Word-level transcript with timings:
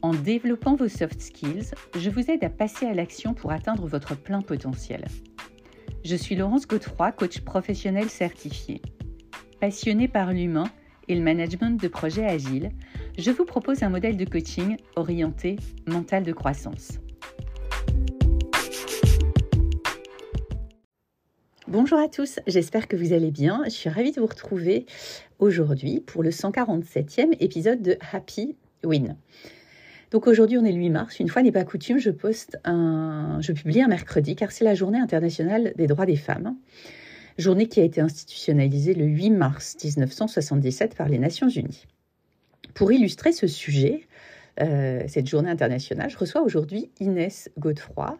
En 0.00 0.14
développant 0.14 0.76
vos 0.76 0.86
soft 0.86 1.20
skills, 1.20 1.72
je 1.96 2.08
vous 2.08 2.30
aide 2.30 2.44
à 2.44 2.48
passer 2.48 2.86
à 2.86 2.94
l'action 2.94 3.34
pour 3.34 3.50
atteindre 3.50 3.88
votre 3.88 4.16
plein 4.16 4.42
potentiel. 4.42 5.04
Je 6.04 6.14
suis 6.14 6.36
Laurence 6.36 6.68
Godefroy, 6.68 7.10
coach 7.10 7.40
professionnel 7.40 8.08
certifié. 8.08 8.80
Passionnée 9.60 10.06
par 10.06 10.32
l'humain 10.32 10.70
et 11.08 11.16
le 11.16 11.22
management 11.22 11.80
de 11.80 11.88
projets 11.88 12.24
agiles, 12.24 12.70
je 13.18 13.32
vous 13.32 13.44
propose 13.44 13.82
un 13.82 13.88
modèle 13.88 14.16
de 14.16 14.24
coaching 14.24 14.76
orienté 14.94 15.56
mental 15.88 16.22
de 16.22 16.32
croissance. 16.32 17.00
Bonjour 21.66 21.98
à 21.98 22.08
tous, 22.08 22.38
j'espère 22.46 22.86
que 22.86 22.94
vous 22.94 23.12
allez 23.12 23.32
bien. 23.32 23.62
Je 23.64 23.70
suis 23.70 23.90
ravie 23.90 24.12
de 24.12 24.20
vous 24.20 24.26
retrouver 24.26 24.86
aujourd'hui 25.40 26.00
pour 26.00 26.22
le 26.22 26.30
147e 26.30 27.34
épisode 27.40 27.82
de 27.82 27.98
Happy 28.12 28.56
Win. 28.84 29.16
Donc 30.10 30.26
aujourd'hui, 30.26 30.56
on 30.58 30.64
est 30.64 30.72
le 30.72 30.78
8 30.78 30.90
mars. 30.90 31.20
Une 31.20 31.28
fois 31.28 31.42
n'est 31.42 31.52
pas 31.52 31.64
coutume, 31.64 31.98
je 31.98 32.10
publie 32.10 33.82
un 33.82 33.88
mercredi 33.88 34.36
car 34.36 34.52
c'est 34.52 34.64
la 34.64 34.74
journée 34.74 34.98
internationale 34.98 35.72
des 35.76 35.86
droits 35.86 36.06
des 36.06 36.16
femmes. 36.16 36.56
Journée 37.36 37.68
qui 37.68 37.80
a 37.80 37.84
été 37.84 38.00
institutionnalisée 38.00 38.94
le 38.94 39.04
8 39.04 39.30
mars 39.30 39.76
1977 39.82 40.96
par 40.96 41.08
les 41.08 41.18
Nations 41.18 41.48
Unies. 41.48 41.84
Pour 42.74 42.90
illustrer 42.90 43.32
ce 43.32 43.46
sujet, 43.46 44.06
euh, 44.60 45.02
cette 45.06 45.28
journée 45.28 45.50
internationale, 45.50 46.10
je 46.10 46.18
reçois 46.18 46.42
aujourd'hui 46.42 46.90
Inès 47.00 47.50
Godefroy, 47.58 48.18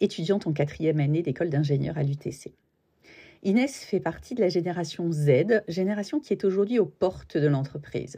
étudiante 0.00 0.46
en 0.46 0.52
quatrième 0.52 1.00
année 1.00 1.22
d'école 1.22 1.48
d'ingénieur 1.48 1.96
à 1.96 2.02
l'UTC. 2.02 2.52
Inès 3.42 3.84
fait 3.84 4.00
partie 4.00 4.34
de 4.34 4.40
la 4.40 4.48
génération 4.48 5.10
Z, 5.12 5.62
génération 5.68 6.20
qui 6.20 6.32
est 6.32 6.44
aujourd'hui 6.44 6.78
aux 6.78 6.86
portes 6.86 7.36
de 7.36 7.46
l'entreprise. 7.46 8.16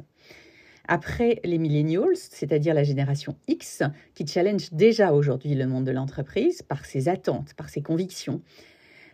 Après 0.93 1.39
les 1.45 1.59
millennials, 1.59 2.17
c'est-à-dire 2.17 2.75
la 2.75 2.83
génération 2.83 3.37
X, 3.47 3.85
qui 4.17 4.27
challenge 4.27 4.73
déjà 4.73 5.13
aujourd'hui 5.13 5.55
le 5.55 5.69
monde 5.69 5.85
de 5.85 5.93
l'entreprise 5.93 6.63
par 6.63 6.85
ses 6.85 7.09
attentes, 7.09 7.55
par 7.55 7.69
ses 7.69 7.81
convictions, 7.81 8.43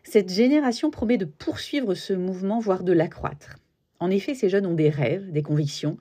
cette 0.02 0.32
génération 0.32 0.90
promet 0.90 1.18
de 1.18 1.26
poursuivre 1.26 1.92
ce 1.92 2.14
mouvement, 2.14 2.60
voire 2.60 2.82
de 2.82 2.94
l'accroître. 2.94 3.56
En 4.00 4.10
effet, 4.10 4.34
ces 4.34 4.48
jeunes 4.48 4.64
ont 4.64 4.72
des 4.72 4.88
rêves, 4.88 5.30
des 5.30 5.42
convictions, 5.42 5.98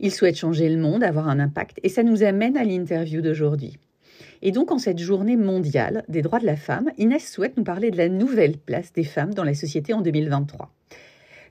ils 0.00 0.10
souhaitent 0.10 0.38
changer 0.38 0.68
le 0.68 0.76
monde, 0.76 1.04
avoir 1.04 1.28
un 1.28 1.38
impact, 1.38 1.78
et 1.84 1.88
ça 1.88 2.02
nous 2.02 2.24
amène 2.24 2.56
à 2.56 2.64
l'interview 2.64 3.20
d'aujourd'hui. 3.20 3.78
Et 4.42 4.50
donc, 4.50 4.72
en 4.72 4.78
cette 4.78 4.98
journée 4.98 5.36
mondiale 5.36 6.02
des 6.08 6.22
droits 6.22 6.40
de 6.40 6.46
la 6.46 6.56
femme, 6.56 6.90
Inès 6.98 7.30
souhaite 7.30 7.56
nous 7.56 7.62
parler 7.62 7.92
de 7.92 7.96
la 7.96 8.08
nouvelle 8.08 8.58
place 8.58 8.92
des 8.92 9.04
femmes 9.04 9.34
dans 9.34 9.44
la 9.44 9.54
société 9.54 9.92
en 9.92 10.00
2023. 10.00 10.72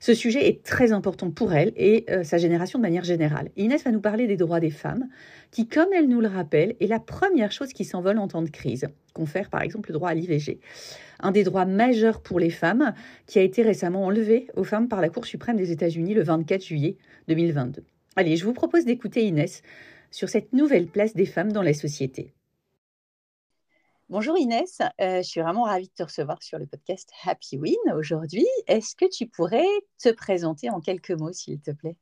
Ce 0.00 0.14
sujet 0.14 0.48
est 0.48 0.62
très 0.62 0.92
important 0.92 1.30
pour 1.30 1.52
elle 1.52 1.72
et 1.76 2.04
euh, 2.10 2.22
sa 2.22 2.38
génération 2.38 2.78
de 2.78 2.82
manière 2.82 3.04
générale. 3.04 3.50
Inès 3.56 3.84
va 3.84 3.90
nous 3.90 4.00
parler 4.00 4.26
des 4.26 4.36
droits 4.36 4.60
des 4.60 4.70
femmes, 4.70 5.08
qui, 5.50 5.68
comme 5.68 5.92
elle 5.92 6.08
nous 6.08 6.20
le 6.20 6.28
rappelle, 6.28 6.76
est 6.80 6.86
la 6.86 7.00
première 7.00 7.52
chose 7.52 7.72
qui 7.72 7.84
s'envole 7.84 8.18
en 8.18 8.28
temps 8.28 8.42
de 8.42 8.50
crise, 8.50 8.86
confère 9.14 9.50
par 9.50 9.62
exemple 9.62 9.90
le 9.90 9.94
droit 9.94 10.10
à 10.10 10.14
l'IVG. 10.14 10.60
Un 11.20 11.30
des 11.30 11.44
droits 11.44 11.64
majeurs 11.64 12.20
pour 12.20 12.38
les 12.38 12.50
femmes, 12.50 12.92
qui 13.26 13.38
a 13.38 13.42
été 13.42 13.62
récemment 13.62 14.04
enlevé 14.04 14.48
aux 14.56 14.64
femmes 14.64 14.88
par 14.88 15.00
la 15.00 15.08
Cour 15.08 15.24
suprême 15.24 15.56
des 15.56 15.72
États-Unis 15.72 16.14
le 16.14 16.22
24 16.22 16.64
juillet 16.64 16.96
2022. 17.28 17.84
Allez, 18.16 18.36
je 18.36 18.44
vous 18.44 18.52
propose 18.52 18.84
d'écouter 18.84 19.24
Inès 19.24 19.62
sur 20.10 20.28
cette 20.28 20.52
nouvelle 20.52 20.86
place 20.86 21.14
des 21.14 21.26
femmes 21.26 21.52
dans 21.52 21.62
la 21.62 21.74
société. 21.74 22.32
Bonjour 24.08 24.38
Inès, 24.38 24.78
euh, 25.00 25.16
je 25.16 25.22
suis 25.22 25.40
vraiment 25.40 25.64
ravie 25.64 25.88
de 25.88 25.92
te 25.92 26.04
recevoir 26.04 26.40
sur 26.40 26.60
le 26.60 26.66
podcast 26.66 27.10
Happy 27.24 27.58
Win 27.58 27.74
aujourd'hui. 27.92 28.46
Est-ce 28.68 28.94
que 28.94 29.04
tu 29.04 29.26
pourrais 29.26 29.66
te 30.00 30.10
présenter 30.12 30.70
en 30.70 30.80
quelques 30.80 31.10
mots, 31.10 31.32
s'il 31.32 31.58
te 31.58 31.72
plaît? 31.72 31.96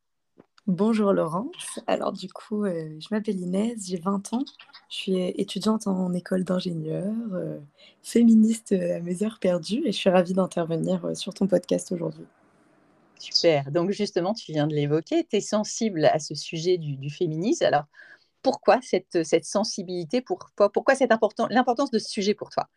Bonjour 0.67 1.15
Laurence. 1.15 1.81
Alors 1.87 2.13
du 2.13 2.29
coup, 2.29 2.67
euh, 2.67 2.91
je 3.01 3.09
m'appelle 3.11 3.41
Inès, 3.41 3.87
j'ai 3.87 3.97
20 3.97 4.35
ans, 4.35 4.45
je 4.91 4.95
suis 4.95 5.17
étudiante 5.17 5.87
en 5.87 6.13
école 6.13 6.45
d'ingénieur, 6.45 7.11
euh, 7.33 7.59
féministe 8.03 8.73
à 8.73 9.01
mes 9.01 9.23
heures 9.23 9.39
perdues 9.41 9.81
et 9.87 9.93
je 9.93 9.97
suis 9.97 10.11
ravie 10.11 10.35
d'intervenir 10.35 11.17
sur 11.17 11.33
ton 11.33 11.47
podcast 11.47 11.91
aujourd'hui. 11.91 12.27
Super. 13.19 13.71
Donc 13.71 13.93
justement, 13.93 14.35
tu 14.35 14.53
viens 14.53 14.67
de 14.67 14.75
l'évoquer, 14.75 15.25
tu 15.25 15.37
es 15.37 15.41
sensible 15.41 16.05
à 16.05 16.19
ce 16.19 16.35
sujet 16.35 16.77
du, 16.77 16.97
du 16.97 17.09
féminisme. 17.09 17.65
Alors, 17.65 17.85
pourquoi 18.45 18.79
cette, 18.83 19.25
cette 19.25 19.47
sensibilité 19.47 20.21
Pourquoi, 20.21 20.71
pourquoi 20.71 20.95
l'importance 21.51 21.91
de 21.91 21.99
ce 21.99 22.09
sujet 22.09 22.35
pour 22.35 22.51
toi? 22.51 22.69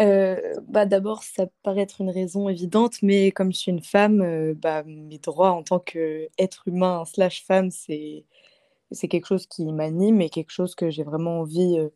Euh, 0.00 0.54
bah 0.68 0.86
D'abord, 0.86 1.22
ça 1.22 1.46
paraît 1.62 1.82
être 1.82 2.00
une 2.00 2.10
raison 2.10 2.48
évidente, 2.48 3.02
mais 3.02 3.32
comme 3.32 3.52
je 3.52 3.58
suis 3.58 3.72
une 3.72 3.82
femme, 3.82 4.22
euh, 4.22 4.54
bah, 4.56 4.84
mes 4.84 5.18
droits 5.18 5.50
en 5.50 5.62
tant 5.62 5.80
qu'être 5.80 6.68
humain 6.68 7.04
slash 7.04 7.44
femme, 7.44 7.70
c'est, 7.70 8.24
quelque 9.10 9.26
chose 9.26 9.46
qui 9.46 9.64
m'anime 9.72 10.20
et 10.20 10.30
quelque 10.30 10.50
chose 10.50 10.74
que 10.74 10.88
j'ai 10.90 11.02
vraiment 11.02 11.40
envie, 11.40 11.78
euh, 11.78 11.88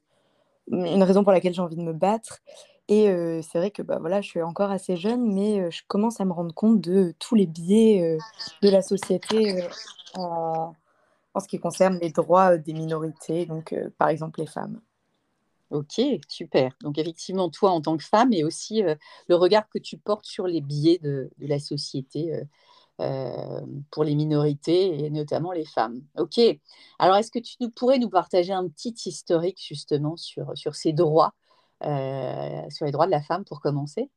une 0.69 1.03
raison 1.03 1.23
pour 1.23 1.33
laquelle 1.33 1.55
j'ai 1.55 1.63
envie 1.63 1.77
de 1.77 1.83
me 1.83 1.93
battre. 1.93 2.41
Et 2.89 3.07
c'est 3.43 3.59
vrai 3.59 3.71
que 3.71 3.83
bah, 3.83 3.99
voilà, 4.01 4.21
je 4.21 4.29
suis 4.29 4.43
encore 4.43 4.73
assez 4.73 4.97
jeune, 4.97 5.33
mais 5.33 5.71
je 5.71 5.83
commence 5.87 6.21
à 6.21 6.25
me 6.25 6.33
rendre 6.33 6.53
compte 6.53 6.81
de 6.81 7.15
tous 7.21 7.37
les 7.37 7.47
biais 7.47 8.19
de 8.63 8.69
la 8.69 8.83
société 8.83 9.63
en 11.35 11.41
ce 11.41 11.49
qui 11.49 11.59
concerne 11.59 11.99
les 11.99 12.11
droits 12.11 12.55
euh, 12.55 12.59
des 12.59 12.73
minorités, 12.73 13.47
donc 13.47 13.73
euh, 13.73 13.91
par 13.99 14.09
exemple 14.09 14.41
les 14.41 14.47
femmes. 14.47 14.81
Ok, 15.71 16.01
super. 16.27 16.73
Donc 16.83 16.99
effectivement, 16.99 17.49
toi 17.49 17.71
en 17.71 17.81
tant 17.81 17.97
que 17.97 18.03
femme 18.03 18.33
et 18.33 18.43
aussi 18.43 18.83
euh, 18.83 18.97
le 19.29 19.37
regard 19.37 19.69
que 19.69 19.79
tu 19.79 19.97
portes 19.97 20.25
sur 20.25 20.49
les 20.49 20.61
biais 20.61 20.99
de, 20.99 21.31
la 21.39 21.59
société 21.59 22.43
pour 23.91 24.05
les 24.05 24.15
minorités 24.15 25.07
et 25.07 25.09
notamment 25.09 25.53
les 25.53 25.65
femmes. 25.65 26.03
Ok. 26.19 26.39
Alors 26.99 27.17
est-ce 27.17 27.31
que 27.31 27.39
tu 27.39 27.55
nous, 27.61 27.71
pourrais 27.71 27.99
nous 27.99 28.11
partager 28.11 28.53
un 28.53 28.69
petit 28.69 28.95
historique 29.07 29.65
justement 29.67 30.19
sur, 30.19 30.51
sur 30.55 30.75
ces 30.75 30.93
droits, 30.93 31.33
sur 31.81 32.85
les 32.85 32.91
droits 32.93 33.07
de 33.07 33.11
la 33.11 33.23
femme 33.23 33.45
pour 33.45 33.63
commencer? 33.63 34.11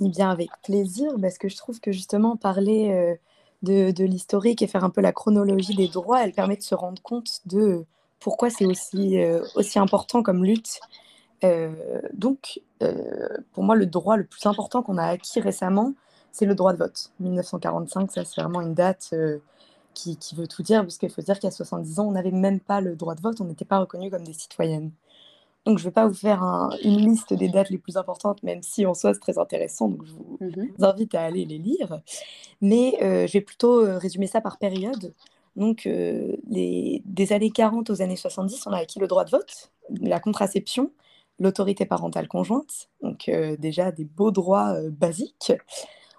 Eh 0.00 0.08
bien 0.08 0.30
avec 0.30 0.48
plaisir, 0.62 1.12
parce 1.20 1.36
que 1.36 1.50
je 1.50 1.56
trouve 1.56 1.78
que 1.78 1.92
justement 1.92 2.38
parler 2.38 3.18
de, 3.62 4.04
l'historique 4.04 4.62
et 4.62 4.66
faire 4.66 4.84
un 4.84 4.90
peu 4.90 5.00
la 5.00 5.12
chronologie 5.12 5.74
des 5.74 5.88
droits, 5.88 6.24
elle 6.24 6.32
permet 6.32 6.56
de 6.56 6.62
se 6.62 6.74
rendre 6.74 7.00
compte 7.02 7.40
de 7.46 7.84
pourquoi 8.18 8.50
c'est 8.50 8.66
aussi, 8.66 9.18
euh, 9.18 9.42
aussi 9.54 9.78
important 9.78 10.22
comme 10.22 10.44
lutte. 10.44 10.80
Euh, 11.44 12.00
donc, 12.12 12.60
euh, 12.82 13.28
pour 13.52 13.64
moi, 13.64 13.76
le 13.76 13.86
droit 13.86 14.16
le 14.16 14.24
plus 14.24 14.44
important 14.46 14.82
qu'on 14.82 14.98
a 14.98 15.04
acquis 15.04 15.40
récemment, 15.40 15.94
c'est 16.32 16.46
le 16.46 16.54
droit 16.54 16.72
de 16.72 16.78
vote. 16.78 17.12
1945, 17.20 18.12
ça 18.12 18.24
c'est 18.24 18.40
vraiment 18.40 18.60
une 18.60 18.74
date 18.74 19.14
qui, 19.94 20.16
qui, 20.16 20.34
veut 20.36 20.46
tout 20.46 20.62
dire, 20.62 20.82
parce 20.82 20.98
qu'il 20.98 21.10
faut 21.10 21.22
dire 21.22 21.34
qu'il 21.38 21.44
y 21.44 21.52
a 21.52 21.56
70 21.56 21.98
ans, 21.98 22.08
on 22.08 22.12
n'avait 22.12 22.30
même 22.30 22.60
pas 22.60 22.80
le 22.80 22.94
droit 22.94 23.14
de 23.14 23.20
vote, 23.20 23.40
on 23.40 23.44
n'était 23.44 23.64
pas 23.64 23.78
reconnus 23.78 24.10
comme 24.10 24.24
des 24.24 24.32
citoyennes. 24.32 24.92
Donc, 25.66 25.78
je 25.78 25.84
ne 25.84 25.88
vais 25.88 25.92
pas 25.92 26.06
vous 26.06 26.14
faire 26.14 26.42
une 26.82 26.96
liste 26.96 27.34
des 27.34 27.48
dates 27.48 27.70
les 27.70 27.78
plus 27.78 27.96
importantes, 27.98 28.42
même 28.42 28.62
si 28.62 28.86
en 28.86 28.94
soi 28.94 29.12
c'est 29.12 29.20
très 29.20 29.38
intéressant. 29.38 29.88
Donc, 29.88 30.06
je 30.06 30.12
vous, 30.12 30.38
mhm. 30.40 30.72
invite 30.80 31.14
à 31.14 31.22
aller 31.22 31.44
les 31.44 31.58
lire. 31.58 32.00
Mais 32.62 32.96
euh, 33.02 33.26
je 33.26 33.32
vais 33.34 33.40
plutôt 33.42 33.84
euh, 33.84 33.98
résumer 33.98 34.26
ça 34.26 34.40
par 34.40 34.58
période. 34.58 35.12
Donc, 35.56 35.86
euh, 35.86 36.36
les, 36.48 37.02
des 37.04 37.32
années 37.32 37.50
40 37.50 37.90
aux 37.90 38.00
années 38.00 38.16
70, 38.16 38.66
on 38.66 38.72
a 38.72 38.78
acquis 38.78 39.00
le 39.00 39.06
droit 39.06 39.24
de 39.24 39.30
vote, 39.30 39.70
la 40.00 40.18
contraception, 40.18 40.92
l'autorité 41.38 41.84
parentale 41.84 42.28
conjointe. 42.28 42.88
Donc, 43.02 43.30
déjà 43.58 43.92
des 43.92 44.04
beaux 44.04 44.30
droits 44.30 44.74
basiques. 44.90 45.52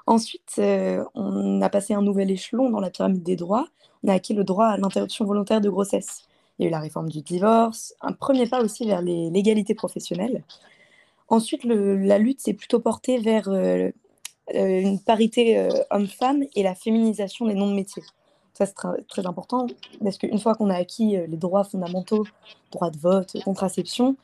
Ensuite, 0.07 0.59
on 1.15 1.61
a 1.61 1.69
passé 1.69 1.93
un 1.93 2.01
nouvel 2.01 2.31
échelon 2.31 2.69
dans 2.69 2.79
la 2.79 2.89
pyramide 2.89 3.23
des 3.23 3.35
droits. 3.35 3.67
On 4.03 4.09
a 4.09 4.13
acquis 4.13 4.33
le 4.33 4.43
droit 4.43 4.65
à 4.65 4.77
l'interruption 4.77 5.25
volontaire 5.25 5.61
de 5.61 5.69
grossesse. 5.69 6.23
Il 6.61 6.65
y 6.65 6.67
a 6.67 6.69
eu 6.69 6.71
la 6.73 6.79
réforme 6.79 7.09
du 7.09 7.23
divorce, 7.23 7.95
un 8.01 8.13
premier 8.13 8.45
pas 8.45 8.61
aussi 8.61 8.85
vers 8.85 9.01
l'égalité 9.01 9.73
professionnelle. 9.73 10.43
Ensuite, 11.27 11.63
la 11.63 12.19
lutte 12.19 12.39
s'est 12.39 12.53
plutôt 12.53 12.79
portée 12.79 13.17
vers 13.17 13.47
euh, 13.47 13.89
euh, 14.53 14.79
une 14.81 14.99
parité 14.99 15.57
euh, 15.57 15.71
homme-femme 15.89 16.43
et 16.55 16.61
la 16.61 16.75
féminisation 16.75 17.47
des 17.47 17.55
noms 17.55 17.67
de 17.67 17.73
métiers. 17.73 18.03
Ça, 18.53 18.67
c'est 18.67 18.75
très, 19.07 19.25
important 19.25 19.65
parce 20.03 20.19
qu'une 20.19 20.37
fois 20.37 20.53
qu'on 20.53 20.69
a 20.69 20.75
acquis 20.75 21.17
les 21.17 21.37
droits 21.37 21.63
fondamentaux, 21.63 22.27
droit 22.71 22.91
de 22.91 22.99
vote, 22.99 23.37
contraception, 23.43 24.15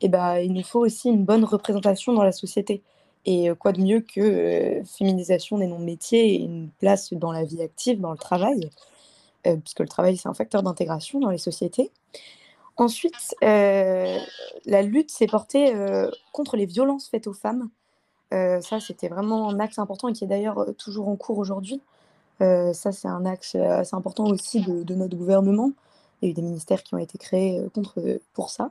eh 0.00 0.08
ben, 0.08 0.38
il 0.38 0.54
nous 0.54 0.62
faut 0.62 0.80
aussi 0.80 1.10
une 1.10 1.26
bonne 1.26 1.44
représentation 1.44 2.14
dans 2.14 2.24
la 2.24 2.32
société. 2.32 2.80
Et 3.26 3.50
quoi 3.58 3.72
de 3.72 3.82
mieux 3.82 4.00
que 4.00 4.80
féminisation 4.86 5.58
des 5.58 5.66
noms 5.66 5.78
de 5.78 5.84
métiers 5.84 6.36
et 6.36 6.40
une 6.40 6.70
place 6.78 7.12
dans 7.12 7.32
la 7.32 7.44
vie 7.44 7.60
active, 7.60 8.00
dans 8.00 8.12
le 8.12 8.18
travail. 8.18 8.70
Euh, 9.46 9.56
puisque 9.56 9.80
le 9.80 9.88
travail, 9.88 10.16
c'est 10.16 10.28
un 10.28 10.34
facteur 10.34 10.62
d'intégration 10.62 11.20
dans 11.20 11.30
les 11.30 11.38
sociétés. 11.38 11.90
Ensuite, 12.76 13.34
la 13.42 14.82
lutte 14.82 15.10
s'est 15.10 15.26
portée 15.26 15.74
contre 16.32 16.56
les 16.56 16.64
violences 16.64 17.08
faites 17.08 17.26
aux 17.26 17.34
femmes. 17.34 17.68
ça, 18.30 18.80
c'était 18.80 19.08
vraiment 19.08 19.50
un 19.50 19.60
axe 19.60 19.78
important 19.78 20.08
et 20.08 20.14
qui 20.14 20.24
est 20.24 20.26
d'ailleurs 20.26 20.66
toujours 20.78 21.08
en 21.08 21.16
cours 21.16 21.36
aujourd'hui. 21.36 21.82
ça, 22.40 22.92
c'est 22.92 23.08
un 23.08 23.26
axe 23.26 23.56
assez 23.56 23.94
important 23.94 24.24
aussi 24.24 24.62
de, 24.62 24.84
de, 24.84 24.94
notre 24.94 25.16
gouvernement. 25.16 25.72
Il 26.22 26.26
y 26.26 26.28
a 26.28 26.30
eu 26.30 26.34
des 26.34 26.40
ministères 26.40 26.82
qui 26.82 26.94
ont 26.94 26.98
été 26.98 27.18
créés 27.18 27.62
contre, 27.74 28.20
pour 28.32 28.48
ça. 28.48 28.70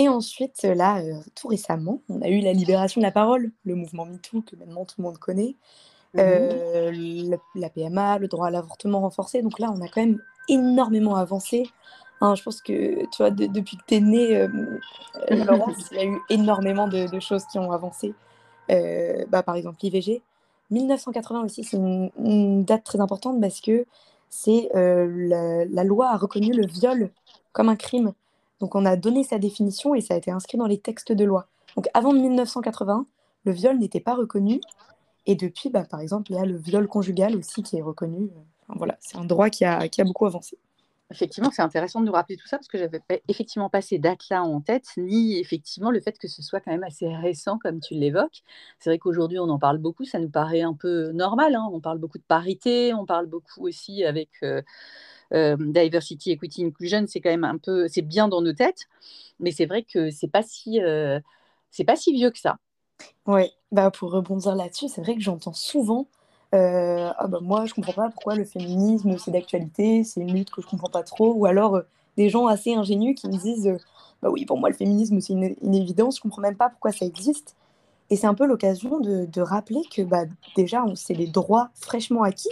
Et 0.00 0.08
ensuite, 0.08 0.62
là, 0.62 1.02
tout 1.34 1.48
récemment, 1.48 2.00
on 2.08 2.22
a 2.22 2.28
eu 2.28 2.40
la 2.40 2.54
libération 2.54 3.02
de 3.02 3.04
la 3.04 3.12
parole, 3.12 3.52
le 3.64 3.74
mouvement 3.74 4.06
MeToo 4.06 4.40
que 4.40 4.56
maintenant 4.56 4.86
tout 4.86 4.94
le 4.96 5.04
monde 5.04 5.18
connaît, 5.18 5.56
mmh 6.14 7.38
la, 7.54 7.70
PMA, 7.70 8.18
le 8.18 8.26
droit 8.26 8.48
à 8.48 8.50
l'avortement 8.50 9.00
renforcé. 9.00 9.42
Donc 9.42 9.58
là, 9.58 9.70
on 9.72 9.80
a 9.80 9.88
quand 9.88 10.00
même 10.00 10.20
énormément 10.48 11.14
avancé. 11.14 11.70
Hein, 12.20 12.34
je 12.34 12.42
pense 12.42 12.60
que, 12.60 13.02
tu 13.06 13.16
vois, 13.18 13.30
depuis 13.30 13.76
que 13.76 13.82
tu 13.86 13.94
es 13.94 14.00
née, 14.00 14.46
Laurence, 15.30 15.88
il 15.92 15.96
y 15.96 16.00
a 16.00 16.04
eu 16.04 16.18
énormément 16.28 16.88
de, 16.88 17.20
choses 17.20 17.44
qui 17.52 17.58
ont 17.58 17.70
avancé. 17.70 18.14
bah, 18.68 19.42
par 19.42 19.54
exemple, 19.54 19.78
l'IVG. 19.82 20.22
1980 20.70 21.44
aussi, 21.44 21.64
c'est 21.64 21.76
une, 21.76 22.64
date 22.64 22.84
très 22.84 23.00
importante 23.00 23.40
parce 23.40 23.60
que 23.60 23.86
c'est 24.28 24.68
la, 24.74 25.64
la, 25.64 25.84
loi 25.84 26.10
a 26.10 26.16
reconnu 26.16 26.52
le 26.52 26.66
viol 26.66 27.10
comme 27.52 27.68
un 27.68 27.76
crime. 27.76 28.12
Donc 28.60 28.74
on 28.74 28.84
a 28.84 28.96
donné 28.96 29.24
sa 29.24 29.38
définition 29.38 29.94
et 29.94 30.00
ça 30.00 30.14
a 30.14 30.16
été 30.16 30.30
inscrit 30.30 30.58
dans 30.58 30.66
les 30.66 30.78
textes 30.78 31.12
de 31.12 31.24
loi. 31.24 31.46
Donc 31.76 31.88
avant 31.94 32.12
1980, 32.12 33.06
le 33.44 33.52
viol 33.52 33.78
n'était 33.78 34.00
pas 34.00 34.14
reconnu. 34.14 34.60
Et 35.26 35.34
depuis, 35.34 35.70
bah, 35.70 35.84
par 35.84 36.00
exemple, 36.00 36.30
il 36.30 36.36
y 36.36 36.38
a 36.38 36.44
le 36.44 36.56
viol 36.56 36.86
conjugal 36.88 37.36
aussi 37.36 37.62
qui 37.62 37.76
est 37.76 37.82
reconnu. 37.82 38.30
voilà, 38.68 38.96
c'est 39.00 39.16
un 39.16 39.24
droit 39.24 39.50
qui 39.50 39.64
a, 39.64 39.86
beaucoup 40.04 40.26
avancé. 40.26 40.58
Effectivement, 41.12 41.50
c'est 41.50 41.62
intéressant 41.62 42.00
de 42.00 42.06
nous 42.06 42.12
rappeler 42.12 42.36
tout 42.36 42.46
ça 42.46 42.56
parce 42.56 42.68
que 42.68 42.78
j'avais 42.78 43.00
effectivement 43.26 43.68
pas 43.68 43.82
ces 43.82 43.98
dates-là 43.98 44.44
en 44.44 44.60
tête, 44.60 44.86
ni 44.96 45.40
effectivement 45.40 45.90
le 45.90 46.00
fait 46.00 46.16
que 46.16 46.28
ce 46.28 46.40
soit 46.40 46.60
quand 46.60 46.70
même 46.70 46.84
assez 46.84 47.08
récent 47.16 47.58
comme 47.58 47.80
tu 47.80 47.94
l'évoques. 47.94 48.42
C'est 48.78 48.90
vrai 48.90 48.98
qu'aujourd'hui 48.98 49.40
on 49.40 49.48
en 49.48 49.58
parle 49.58 49.78
beaucoup, 49.78 50.04
ça 50.04 50.20
nous 50.20 50.28
paraît 50.30 50.60
un 50.60 50.74
peu 50.74 51.10
normal. 51.10 51.56
Hein. 51.56 51.68
On 51.72 51.80
parle 51.80 51.98
beaucoup 51.98 52.18
de 52.18 52.22
parité, 52.22 52.94
on 52.94 53.06
parle 53.06 53.26
beaucoup 53.26 53.66
aussi 53.66 54.04
avec 54.04 54.28
euh, 54.44 54.62
euh, 55.32 55.56
diversity, 55.58 56.30
equity, 56.32 56.64
inclusion, 56.64 57.04
c'est 57.08 57.20
quand 57.20 57.30
même 57.30 57.44
un 57.44 57.58
peu, 57.58 57.88
c'est 57.88 58.02
bien 58.02 58.28
dans 58.28 58.40
nos 58.40 58.52
têtes, 58.52 58.86
mais 59.40 59.50
c'est 59.50 59.66
vrai 59.66 59.82
que 59.82 60.10
c'est 60.10 60.28
pas 60.28 60.42
euh, 60.68 61.20
c'est 61.70 61.84
pas 61.84 61.96
si 61.96 62.12
vieux 62.12 62.30
que 62.30 62.38
ça. 62.38 62.58
Oui, 63.26 63.50
bah 63.72 63.90
pour 63.90 64.10
rebondir 64.10 64.54
là-dessus, 64.54 64.88
c'est 64.88 65.00
vrai 65.00 65.14
que 65.14 65.20
j'entends 65.20 65.52
souvent, 65.52 66.06
euh, 66.54 67.10
ah 67.16 67.26
bah 67.28 67.38
moi 67.40 67.66
je 67.66 67.74
comprends 67.74 67.92
pas 67.92 68.10
pourquoi 68.10 68.34
le 68.34 68.44
féminisme 68.44 69.16
c'est 69.18 69.30
d'actualité, 69.30 70.04
c'est 70.04 70.20
une 70.20 70.32
lutte 70.32 70.50
que 70.50 70.62
je 70.62 70.66
comprends 70.66 70.90
pas 70.90 71.02
trop, 71.02 71.32
ou 71.34 71.46
alors 71.46 71.80
des 72.16 72.28
gens 72.28 72.46
assez 72.46 72.74
ingénus 72.74 73.20
qui 73.20 73.28
me 73.28 73.36
disent, 73.36 73.78
bah 74.22 74.30
oui 74.30 74.46
pour 74.46 74.58
moi 74.58 74.68
le 74.68 74.74
féminisme 74.74 75.20
c'est 75.20 75.32
une, 75.32 75.74
évidence, 75.74 76.16
je 76.16 76.22
comprends 76.22 76.42
même 76.42 76.56
pas 76.56 76.70
pourquoi 76.70 76.92
ça 76.92 77.06
existe. 77.06 77.56
Et 78.10 78.16
c'est 78.16 78.26
un 78.26 78.34
peu 78.34 78.46
l'occasion 78.46 78.98
de, 78.98 79.24
de, 79.26 79.40
rappeler 79.40 79.82
que 79.94 80.02
bah, 80.02 80.24
déjà 80.56 80.84
c'est 80.96 81.14
les 81.14 81.28
droits 81.28 81.70
fraîchement 81.74 82.24
acquis 82.24 82.48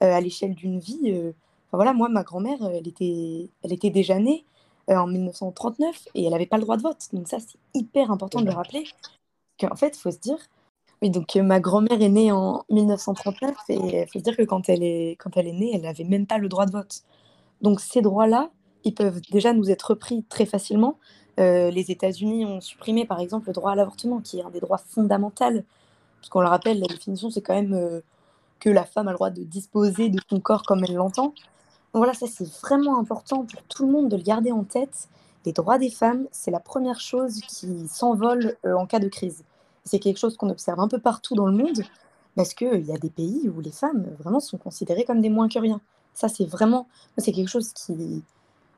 à 0.00 0.20
l'échelle 0.20 0.54
d'une 0.54 0.78
vie 0.78 1.32
voilà, 1.76 1.92
moi, 1.92 2.08
ma 2.08 2.22
grand-mère, 2.22 2.58
elle 2.72 2.86
était, 2.88 3.48
elle 3.62 3.72
était 3.72 3.90
déjà 3.90 4.18
née 4.18 4.44
euh, 4.90 4.96
en 4.96 5.06
1939 5.06 6.08
et 6.14 6.24
elle 6.24 6.30
n'avait 6.30 6.46
pas 6.46 6.56
le 6.56 6.62
droit 6.62 6.76
de 6.76 6.82
vote. 6.82 7.08
Donc 7.12 7.28
ça, 7.28 7.38
c'est 7.40 7.58
hyper 7.74 8.10
important 8.10 8.40
de 8.40 8.46
le 8.46 8.52
rappeler. 8.52 8.84
Qu'en 9.58 9.76
fait, 9.76 9.96
il 9.96 10.00
faut 10.00 10.10
se 10.10 10.18
dire... 10.18 10.38
Oui, 11.02 11.10
donc 11.10 11.36
euh, 11.36 11.42
ma 11.42 11.60
grand-mère 11.60 12.00
est 12.00 12.08
née 12.08 12.32
en 12.32 12.64
1939 12.70 13.54
et 13.68 13.74
il 13.74 14.06
faut 14.10 14.20
se 14.20 14.24
dire 14.24 14.36
que 14.36 14.42
quand 14.42 14.68
elle 14.68 14.82
est, 14.82 15.16
quand 15.18 15.36
elle 15.36 15.48
est 15.48 15.52
née, 15.52 15.72
elle 15.74 15.82
n'avait 15.82 16.04
même 16.04 16.26
pas 16.26 16.38
le 16.38 16.48
droit 16.48 16.66
de 16.66 16.72
vote. 16.72 17.02
Donc 17.62 17.80
ces 17.80 18.00
droits-là, 18.00 18.50
ils 18.84 18.94
peuvent 18.94 19.20
déjà 19.30 19.52
nous 19.52 19.70
être 19.70 19.90
repris 19.90 20.24
très 20.28 20.46
facilement. 20.46 20.98
Euh, 21.40 21.70
les 21.70 21.90
États-Unis 21.90 22.46
ont 22.46 22.60
supprimé, 22.60 23.04
par 23.04 23.20
exemple, 23.20 23.48
le 23.48 23.52
droit 23.52 23.72
à 23.72 23.74
l'avortement, 23.74 24.20
qui 24.20 24.38
est 24.38 24.42
un 24.42 24.50
des 24.50 24.60
droits 24.60 24.78
fondamentaux. 24.78 25.44
Parce 26.20 26.28
qu'on 26.30 26.40
le 26.40 26.48
rappelle, 26.48 26.80
la 26.80 26.86
définition, 26.86 27.28
c'est 27.28 27.42
quand 27.42 27.54
même 27.54 28.02
que 28.60 28.70
la 28.70 28.84
femme 28.84 29.08
a 29.08 29.10
le 29.10 29.16
droit 29.16 29.30
de 29.30 29.42
disposer 29.42 30.08
de 30.08 30.20
son 30.30 30.40
corps 30.40 30.62
comme 30.62 30.84
elle 30.84 30.94
l'entend 30.94 31.34
voilà, 31.94 32.12
ça 32.12 32.26
c'est 32.26 32.48
vraiment 32.60 32.98
important 32.98 33.44
pour 33.44 33.62
tout 33.62 33.86
le 33.86 33.92
monde 33.92 34.08
de 34.08 34.16
le 34.16 34.22
garder 34.22 34.50
en 34.50 34.64
tête. 34.64 35.08
Les 35.44 35.52
droits 35.52 35.78
des 35.78 35.90
femmes, 35.90 36.26
c'est 36.32 36.50
la 36.50 36.60
première 36.60 37.00
chose 37.00 37.40
qui 37.42 37.86
s'envole 37.88 38.56
euh, 38.64 38.74
en 38.74 38.86
cas 38.86 38.98
de 38.98 39.08
crise. 39.08 39.44
C'est 39.84 39.98
quelque 39.98 40.18
chose 40.18 40.36
qu'on 40.36 40.48
observe 40.48 40.80
un 40.80 40.88
peu 40.88 40.98
partout 40.98 41.34
dans 41.34 41.46
le 41.46 41.56
monde, 41.56 41.82
parce 42.36 42.54
qu'il 42.54 42.84
y 42.84 42.92
a 42.92 42.98
des 42.98 43.10
pays 43.10 43.48
où 43.54 43.60
les 43.60 43.70
femmes 43.70 44.06
vraiment 44.18 44.40
sont 44.40 44.56
considérées 44.56 45.04
comme 45.04 45.20
des 45.20 45.28
moins 45.28 45.48
que 45.48 45.58
rien. 45.58 45.80
Ça, 46.14 46.28
c'est 46.28 46.46
vraiment, 46.46 46.88
c'est 47.18 47.32
quelque 47.32 47.50
chose 47.50 47.72
qui, 47.72 48.22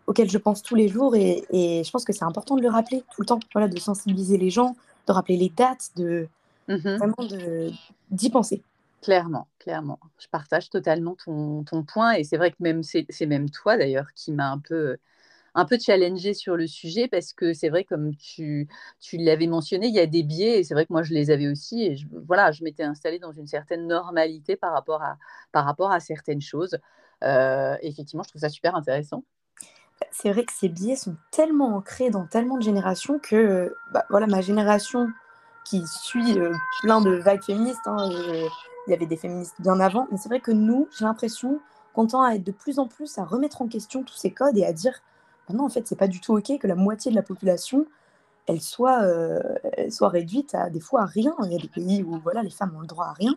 auquel 0.06 0.28
je 0.28 0.38
pense 0.38 0.62
tous 0.62 0.74
les 0.74 0.88
jours 0.88 1.14
et, 1.14 1.44
je 1.52 1.90
pense 1.90 2.04
que 2.04 2.12
c'est 2.12 2.24
important 2.24 2.56
de 2.56 2.62
le 2.62 2.68
rappeler 2.68 3.04
tout 3.14 3.22
le 3.22 3.26
temps, 3.26 3.40
voilà, 3.52 3.68
de 3.68 3.78
sensibiliser 3.78 4.36
les 4.36 4.50
gens, 4.50 4.76
de 5.06 5.12
rappeler 5.12 5.36
les 5.36 5.50
dates, 5.50 5.90
de 5.96 6.28
mmh 6.68 6.96
vraiment 6.96 7.14
d'y 8.10 8.30
penser. 8.30 8.62
Clairement, 9.02 9.46
clairement. 9.60 10.00
Je 10.18 10.26
partage 10.26 10.68
totalement 10.68 11.16
ton, 11.24 11.62
ton 11.62 11.84
point 11.84 12.14
et 12.14 12.24
c'est 12.24 12.36
vrai 12.36 12.50
que 12.50 12.56
même 12.58 12.82
c'est 12.82 13.26
même 13.26 13.50
toi 13.50 13.76
d'ailleurs 13.76 14.12
qui 14.14 14.32
m'a 14.32 14.50
un 14.50 14.58
peu 14.58 14.96
un 15.56 15.64
peu 15.64 15.78
challengé 15.78 16.34
sur 16.34 16.56
le 16.56 16.66
sujet 16.66 17.08
parce 17.08 17.32
que 17.32 17.54
c'est 17.54 17.70
vrai 17.70 17.82
comme 17.82 18.14
tu, 18.14 18.68
tu 19.00 19.16
l'avais 19.16 19.46
mentionné, 19.46 19.86
il 19.88 19.94
y 19.94 19.98
a 19.98 20.06
des 20.06 20.22
biais 20.22 20.60
et 20.60 20.64
c'est 20.64 20.74
vrai 20.74 20.84
que 20.84 20.92
moi 20.92 21.02
je 21.02 21.14
les 21.14 21.30
avais 21.30 21.48
aussi 21.48 21.82
et 21.82 21.96
je, 21.96 22.06
voilà, 22.26 22.52
je 22.52 22.62
m'étais 22.62 22.82
installée 22.82 23.18
dans 23.18 23.32
une 23.32 23.46
certaine 23.46 23.86
normalité 23.86 24.54
par 24.54 24.72
rapport 24.72 25.02
à, 25.02 25.16
par 25.52 25.64
rapport 25.64 25.90
à 25.90 25.98
certaines 25.98 26.42
choses. 26.42 26.78
Euh, 27.24 27.74
effectivement, 27.80 28.22
je 28.22 28.28
trouve 28.28 28.42
ça 28.42 28.50
super 28.50 28.76
intéressant. 28.76 29.24
C'est 30.10 30.30
vrai 30.30 30.44
que 30.44 30.52
ces 30.52 30.68
biais 30.68 30.94
sont 30.94 31.16
tellement 31.30 31.74
ancrés 31.74 32.10
dans 32.10 32.26
tellement 32.26 32.58
de 32.58 32.62
générations 32.62 33.18
que 33.18 33.74
bah, 33.92 34.04
voilà, 34.10 34.26
ma 34.26 34.42
génération 34.42 35.08
qui 35.64 35.86
suit 35.86 36.38
euh, 36.38 36.52
plein 36.82 37.00
de 37.00 37.12
vagues 37.12 37.42
féministes, 37.42 37.86
hein, 37.86 38.10
il 38.86 38.90
y 38.90 38.94
avait 38.94 39.06
des 39.06 39.16
féministes 39.16 39.56
bien 39.58 39.80
avant, 39.80 40.06
mais 40.12 40.18
c'est 40.18 40.28
vrai 40.28 40.40
que 40.40 40.52
nous, 40.52 40.86
j'ai 40.96 41.06
l'impression 41.06 41.60
qu'on 41.94 42.06
tend 42.06 42.22
à 42.22 42.34
être 42.34 42.44
de 42.44 42.52
plus 42.52 42.78
en 42.78 42.86
plus 42.86 43.16
à 43.16 43.24
remettre 43.24 43.62
en 43.62 43.68
question 43.68 44.02
tous 44.02 44.14
ces 44.14 44.30
codes 44.30 44.58
et 44.58 44.66
à 44.66 44.74
dire 44.74 45.00
bah 45.48 45.54
non, 45.54 45.64
en 45.64 45.68
fait, 45.68 45.86
c'est 45.86 45.96
pas 45.96 46.08
du 46.08 46.20
tout 46.20 46.36
OK 46.36 46.58
que 46.58 46.66
la 46.66 46.74
moitié 46.74 47.10
de 47.10 47.16
la 47.16 47.22
population 47.22 47.86
elle 48.48 48.60
soit, 48.60 49.02
euh, 49.02 49.40
réduite 50.02 50.54
à 50.54 50.70
des 50.70 50.78
fois 50.78 51.02
à 51.02 51.06
rien. 51.06 51.34
Il 51.44 51.52
y 51.52 51.56
a 51.56 51.58
des 51.58 51.66
pays 51.68 52.04
où 52.04 52.20
voilà, 52.20 52.44
les 52.44 52.50
femmes 52.50 52.74
ont 52.76 52.80
le 52.80 52.86
droit 52.86 53.06
à 53.06 53.12
rien. 53.12 53.34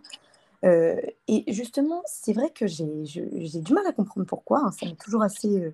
Euh, 0.66 1.02
et 1.28 1.52
justement, 1.52 2.04
c'est 2.06 2.34
vrai 2.34 2.52
que 2.52 2.68
j'ai 2.68 3.62
du 3.62 3.74
mal 3.74 3.88
à 3.88 3.92
comprendre 3.92 4.28
pourquoi. 4.28 4.60
Hein, 4.60 4.72
ça 4.72 4.86
m'est 4.86 5.00
toujours 5.02 5.24
assez 5.24 5.60
euh, 5.60 5.74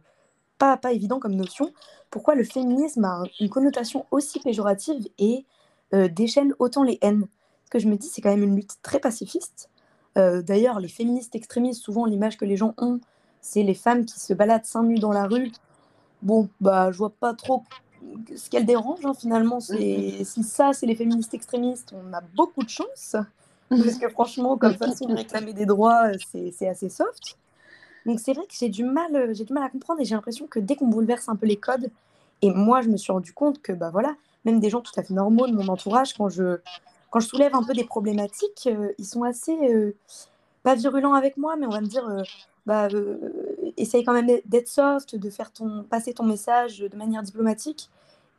pas, 0.58 0.78
pas 0.78 0.94
évident 0.94 1.20
comme 1.20 1.36
notion. 1.36 1.74
Pourquoi 2.10 2.36
le 2.36 2.46
féminisme 2.46 3.04
a 3.04 3.24
une 3.42 3.50
connotation 3.50 4.06
aussi 4.12 4.39
péjorative 4.39 5.06
et 5.20 5.46
déchaîne 5.92 6.54
autant 6.60 6.84
les 6.84 6.98
haines 7.01 7.27
ce 7.65 7.70
que 7.70 7.80
je 7.80 7.88
me 7.88 7.98
dis, 7.98 8.08
c'est 8.08 8.22
quand 8.22 8.30
même 8.30 8.44
une 8.44 8.56
lutte 8.56 8.77
très 8.82 9.00
pacifiste. 9.00 9.70
Euh, 10.18 10.42
d'ailleurs, 10.42 10.80
les 10.80 10.88
féministes 10.88 11.36
extrémistes, 11.36 11.82
souvent 11.82 12.06
l'image 12.06 12.38
que 12.38 12.46
les 12.46 12.58
gens 12.58 12.74
ont, 12.77 13.01
c'est 13.42 13.63
les 13.63 13.74
femmes 13.74 14.06
qui 14.06 14.20
se 14.20 14.34
baladent 14.34 14.65
seins 14.65 14.84
nus 14.84 15.00
dans 15.00 15.12
la 15.12 15.25
rue. 15.25 15.51
Bon, 16.22 16.50
bah, 16.60 16.91
je 16.91 16.98
vois 16.98 17.12
pas 17.12 17.34
trop 17.34 17.63
ce 18.36 18.50
qu'elles 18.50 18.65
dérangent 18.65 19.05
hein, 19.05 19.13
finalement. 19.13 19.60
Si 19.60 20.43
ça, 20.43 20.74
c'est 20.74 20.86
les 20.86 20.95
féministes 20.95 21.34
extrémistes, 21.34 21.93
on 21.93 22.13
a 22.13 22.22
beaucoup 22.36 22.63
de 22.63 22.69
chance. 22.69 23.15
Parce 23.69 23.98
que 23.98 24.10
franchement, 24.10 24.57
comme 24.57 24.75
façon 24.75 25.07
de 25.07 25.15
réclamer 25.15 25.53
des 25.53 25.65
droits, 25.65 26.12
c'est 26.31 26.67
assez 26.67 26.89
soft. 26.89 27.38
Donc 28.05 28.19
c'est 28.19 28.34
vrai 28.34 28.45
que 28.45 28.53
j'ai 28.57 28.69
du 28.69 28.84
mal, 28.84 29.34
j'ai 29.34 29.43
du 29.43 29.53
mal 29.53 29.63
à 29.63 29.69
comprendre 29.69 30.00
et 30.00 30.05
j'ai 30.05 30.13
l'impression 30.13 30.45
que 30.45 30.60
dès 30.60 30.75
qu'on 30.75 30.88
bouleverse 30.88 31.27
un 31.27 31.36
peu 31.36 31.48
les 31.48 31.55
codes, 31.55 31.89
et 32.43 32.51
moi 32.51 32.81
je 32.81 32.89
me 32.89 32.98
suis 32.98 33.12
rendu 33.12 33.34
compte 33.34 33.63
que 33.63 33.72
bah 33.72 33.89
voilà, 33.91 34.15
même 34.45 34.60
des 34.60 34.69
gens 34.69 34.81
tout 34.81 34.91
à 34.98 35.01
fait 35.01 35.13
normaux 35.13 35.48
de 35.48 35.53
mon 35.53 35.67
entourage, 35.69 36.13
quand 36.13 36.29
je 36.29 36.60
quand 37.15 37.22
je 37.22 37.27
soulève 37.27 37.55
un 37.55 37.63
peu 37.63 37.74
des 37.74 37.86
problématiques, 37.86 38.67
euh, 38.67 38.91
ils 38.98 39.05
sont 39.05 39.24
assez, 39.24 39.55
euh, 39.74 39.95
pas 40.63 40.75
virulents 40.75 41.13
avec 41.13 41.38
moi, 41.38 41.55
mais 41.55 41.65
on 41.65 41.69
va 41.69 41.79
me 41.79 41.88
dire, 41.88 42.05
euh, 42.10 42.24
bah, 42.65 42.88
essaye 43.77 44.03
quand 44.03 44.13
même 44.13 44.39
d'être 44.45 44.67
soft, 44.67 45.15
de 45.15 45.29
faire 45.29 45.51
ton, 45.51 45.84
passer 45.84 46.13
ton 46.13 46.24
message 46.24 46.79
de 46.79 46.98
manière 46.98 47.24
diplomatique. 47.24 47.89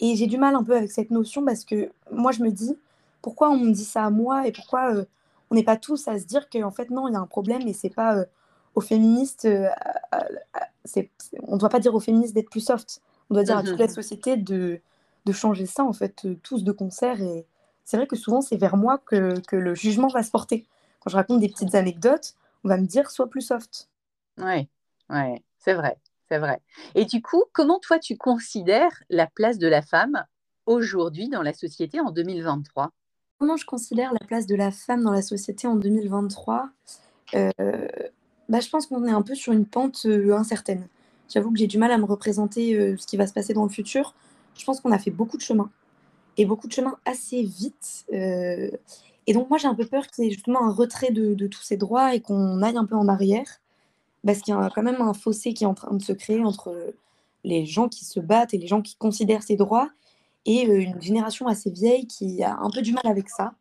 Et 0.00 0.16
j'ai 0.16 0.26
du 0.26 0.37
mal 0.37 0.54
un 0.54 0.62
peu 0.62 0.76
avec 0.76 0.90
cette 0.90 1.11
notion 1.11 1.45
parce 1.45 1.64
que 1.64 1.90
moi, 2.11 2.33
je 2.33 2.42
me 2.42 2.50
dis, 2.50 2.76
pourquoi 3.23 3.50
on 3.50 3.59
me 3.59 3.73
dit 3.73 3.85
ça 3.85 4.04
à 4.04 4.11
moi 4.11 4.47
et 4.47 4.52
pourquoi 4.52 4.92
on 5.50 5.54
n'est 5.54 5.64
pas 5.64 5.76
tous 5.76 6.09
à 6.09 6.18
se 6.18 6.25
dire 6.25 6.49
qu'en 6.50 6.71
fait, 6.71 6.90
non, 6.90 7.09
il 7.09 7.12
y 7.12 7.16
a 7.16 7.21
un 7.21 7.26
problème 7.26 7.62
et 7.66 7.73
c'est 7.73 7.90
pas 7.90 8.25
aux 8.75 8.80
féministes, 8.80 9.49
on 11.42 11.54
ne 11.54 11.59
doit 11.59 11.68
pas 11.68 11.80
dire 11.80 11.95
aux 11.95 12.00
féministes 12.00 12.35
d'être 12.35 12.50
plus 12.50 12.61
soft. 12.61 13.00
On 13.30 13.35
doit 13.35 13.45
dire 13.45 13.56
à 13.56 13.62
toute 13.62 13.78
la 13.78 13.88
société 13.88 14.37
de, 14.37 14.80
de 15.25 15.33
changer 15.33 15.66
ça, 15.66 15.85
en 15.85 15.92
fait, 15.92 16.26
tous 16.42 16.62
de 16.62 16.73
concert 16.73 17.21
et, 17.23 17.47
c'est 17.87 17.97
vrai 17.97 18.09
que 18.09 18.16
souvent, 18.16 18.40
c'est 18.40 18.56
vers 18.56 18.76
moi 18.76 18.99
que, 18.99 19.38
que, 19.47 19.54
le 19.56 19.75
jugement 19.75 20.09
va 20.09 20.25
se 20.25 20.30
porter. 20.33 20.66
Quand 21.00 21.09
je 21.09 21.16
raconte 21.16 21.38
des 21.38 21.49
petites 21.49 21.76
anecdotes, 21.76 22.35
on 22.64 22.68
va 22.68 22.78
me 22.78 22.85
dire 22.85 23.11
sois 23.11 23.30
plus 23.30 23.42
soft. 23.42 23.88
Oui, 24.38 24.69
ouais, 25.11 25.43
c'est 25.59 25.75
vrai, 25.75 25.99
c'est 26.28 26.38
vrai. 26.38 26.61
Et 26.95 27.05
du 27.05 27.23
coup, 27.23 27.45
comment 27.52 27.78
toi 27.78 27.99
tu 27.99 28.16
considères 28.16 29.02
la 29.09 29.26
place 29.26 29.59
de 29.59 29.69
la 29.69 29.83
femme 29.83 30.25
aujourd'hui 30.66 31.28
dans 31.28 31.43
la 31.43 31.52
société 31.52 32.00
en 32.00 32.11
2023 32.11 32.90
Comment 33.38 33.57
je 33.57 33.66
considère 33.66 34.12
la 34.12 34.26
place 34.26 34.47
de 34.47 34.55
la 34.55 34.71
femme 34.71 35.02
dans 35.02 35.12
la 35.12 35.23
société 35.23 35.66
en 35.66 35.76
2023 35.76 36.69
euh, 37.35 37.50
bah, 38.49 38.61
Je 38.61 38.69
pense 38.69 38.87
qu'on 38.87 39.07
est 39.07 39.11
un 39.11 39.23
peu 39.23 39.35
sur 39.35 39.52
une 39.52 39.66
pente 39.66 40.07
euh, 40.07 40.35
incertaine. 40.35 40.88
j'avoue 41.33 41.52
que 41.52 41.59
j'ai 41.59 41.66
du 41.66 41.78
mal 41.78 41.90
à 41.90 41.99
me 41.99 42.05
représenter 42.05 42.97
ce 42.97 43.07
qui 43.07 43.16
va 43.16 43.26
se 43.26 43.33
passer 43.33 43.55
dans 43.55 43.64
le 43.64 43.71
futur. 43.71 44.14
Je 44.55 44.64
pense 44.64 44.81
qu'on 44.81 44.93
a 44.93 44.99
fait 44.99 45.11
beaucoup 45.11 45.37
de 45.37 45.43
chemin 45.43 45.71
et 46.38 46.45
beaucoup 46.45 46.66
de 46.66 46.73
chemin 46.73 46.97
assez 47.05 47.43
vite. 47.43 48.07
et 48.11 49.33
donc 49.33 49.49
moi 49.49 49.59
j'ai 49.59 49.69
un 49.69 49.75
peu 49.75 49.87
peur 49.87 50.07
qu'il 50.07 50.25
y 50.25 50.26
ait 50.28 50.31
justement 50.31 50.62
un 50.62 50.73
retrait 50.73 51.11
de 51.11 51.47
tous 51.47 51.62
ces 51.62 51.76
droits 51.76 52.14
et 52.14 52.21
qu'on 52.21 52.62
aille 52.62 52.76
un 52.76 52.87
peu 52.87 52.97
en 52.97 53.09
arrière 53.09 53.61
parce 54.26 54.40
qu'il 54.40 54.52
y 54.52 54.56
a 54.56 54.71
quand 54.75 54.83
même 54.83 55.00
un 55.00 55.14
fossé 55.14 55.54
qui 55.54 55.64
est 55.64 55.68
en 55.68 55.75
train 55.75 55.95
de 55.95 56.02
se 56.02 56.12
créer 56.12 56.42
entre 56.42 56.95
les 57.45 57.64
gens 57.64 57.88
qui 57.88 58.04
se 58.04 58.18
battent 58.18 58.52
et 58.52 58.59
les 58.59 58.66
gens 58.66 58.83
qui 58.83 58.97
considèrent 58.97 59.45
ces 59.45 59.56
droits 59.56 59.88
et 60.45 60.62
une 60.62 61.00
génération 61.00 61.47
assez 61.47 61.71
vieille 61.71 62.06
qui 62.06 62.42
a 62.42 62.56
un 62.59 62.71
peu 62.71 62.83
du 62.83 62.92
mal 62.92 63.06
avec 63.06 63.28
ça. 63.30 63.54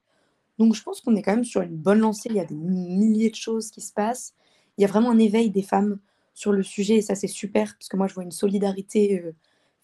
Donc 0.58 0.74
je 0.74 0.84
pense 0.84 1.02
qu'on 1.02 1.16
est 1.16 1.22
quand 1.22 1.36
même 1.36 1.46
sur 1.46 1.62
une 1.62 1.76
bonne 1.76 2.00
lancée, 2.00 2.30
il 2.30 2.36
y 2.36 2.40
a 2.40 2.46
des 2.46 2.56
milliers 2.56 3.30
de 3.30 3.36
choses 3.36 3.70
qui 3.70 3.82
se 3.82 3.94
passent. 3.94 4.34
Il 4.78 4.82
y 4.82 4.86
a 4.86 4.88
vraiment 4.88 5.12
un 5.12 5.20
éveil 5.20 5.52
des 5.52 5.62
femmes 5.62 6.00
sur 6.34 6.52
le 6.52 6.64
sujet 6.64 6.96
et 6.96 7.02
ça 7.02 7.16
c'est 7.16 7.28
super 7.28 7.76
parce 7.78 7.88
que 7.88 7.98
moi 7.98 8.08
je 8.08 8.16
vois 8.16 8.24
une 8.24 8.32
solidarité 8.32 9.24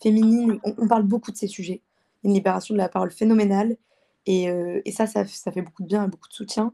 féminine. 0.02 0.60
On, 0.64 0.88
parle 0.88 1.04
beaucoup 1.04 1.32
de 1.32 1.38
ces 1.38 1.48
sujets, 1.48 1.82
une 2.24 2.34
libération 2.34 2.74
de 2.74 2.80
la 2.80 2.90
parole 2.90 3.12
phénoménale 3.12 3.78
et, 4.26 4.48
ça, 4.92 5.06
ça, 5.06 5.26
fait 5.26 5.62
beaucoup 5.62 5.84
de 5.84 5.88
bien 5.88 6.06
et 6.06 6.08
beaucoup 6.08 6.30
de 6.30 6.34
soutien. 6.34 6.74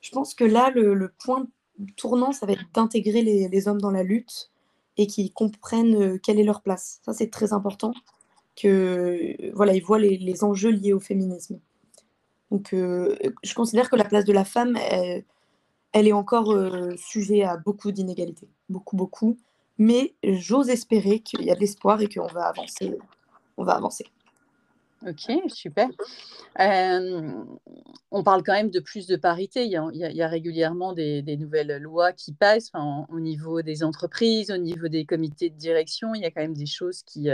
Je 0.00 0.10
pense 0.10 0.34
que 0.34 0.44
là 0.44 0.70
le, 0.70 0.94
le 0.94 1.12
point 1.18 1.46
tournant, 1.96 2.32
ça 2.32 2.46
va 2.46 2.52
être 2.52 2.64
d'intégrer 2.72 3.22
les, 3.22 3.68
hommes 3.68 3.80
dans 3.80 3.90
la 3.90 4.02
lutte 4.02 4.50
et 4.96 5.06
qu'ils 5.06 5.32
comprennent 5.32 5.94
euh, 5.94 6.18
quelle 6.22 6.38
est 6.38 6.44
leur 6.44 6.62
place. 6.62 7.00
Ça, 7.04 7.12
c'est 7.12 7.30
très 7.30 7.52
important, 7.52 7.92
que 8.56 9.52
voilà, 9.54 9.74
ils 9.74 9.82
voient 9.82 9.98
les, 9.98 10.44
enjeux 10.44 10.70
liés 10.70 10.92
au 10.92 11.00
féminisme. 11.00 11.60
Donc, 12.50 12.72
euh, 12.72 13.16
je 13.42 13.54
considère 13.54 13.90
que 13.90 13.96
la 13.96 14.04
place 14.04 14.24
de 14.24 14.32
la 14.32 14.44
femme, 14.44 14.78
elle, 15.92 16.08
est 16.08 16.12
encore 16.12 16.52
euh, 16.52 16.94
sujet 16.96 17.42
à 17.42 17.56
beaucoup 17.56 17.92
d'inégalités, 17.92 18.48
beaucoup, 18.68 18.96
beaucoup. 18.96 19.36
Mais 19.78 20.14
j'ose 20.22 20.70
espérer 20.70 21.20
qu'il 21.20 21.42
y 21.42 21.50
a 21.50 21.54
de 21.54 21.60
l'espoir 21.60 22.00
et 22.00 22.08
qu'on 22.08 22.26
va 22.28 22.46
avancer. 22.46 22.96
On 23.58 23.64
va 23.64 23.74
avancer. 23.74 24.06
Ok, 25.06 25.30
super. 25.48 25.88
on 26.58 28.22
parle 28.24 28.42
quand 28.42 28.54
même 28.54 28.70
de 28.70 28.80
plus 28.80 29.06
de 29.06 29.14
parité. 29.14 29.64
Il 29.64 29.70
y 29.70 30.22
a, 30.22 30.28
régulièrement 30.28 30.92
des, 30.92 31.36
nouvelles 31.36 31.80
lois 31.80 32.12
qui 32.12 32.32
passent 32.32 32.72
au 32.74 33.20
niveau 33.20 33.62
des 33.62 33.84
entreprises, 33.84 34.50
au 34.50 34.56
niveau 34.56 34.88
des 34.88 35.04
comités 35.04 35.48
de 35.48 35.56
direction. 35.56 36.14
Il 36.14 36.22
y 36.22 36.24
a 36.24 36.30
quand 36.32 36.40
même 36.40 36.56
des 36.56 36.66
choses 36.66 37.04
qui, 37.04 37.28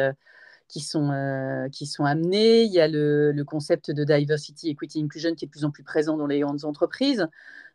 qui, 0.68 0.80
sont, 0.80 1.68
qui 1.72 1.86
sont 1.86 2.04
amenées. 2.04 2.64
Il 2.64 2.72
y 2.72 2.80
a 2.80 2.88
le, 2.88 3.42
concept 3.46 3.90
de 3.90 4.04
diversity, 4.04 4.68
equity, 4.68 5.00
inclusion 5.00 5.34
qui 5.34 5.46
est 5.46 5.48
de 5.48 5.52
plus 5.52 5.64
en 5.64 5.70
plus 5.70 5.84
présent 5.84 6.18
dans 6.18 6.26
les 6.26 6.40
grandes 6.40 6.66
entreprises. 6.66 7.26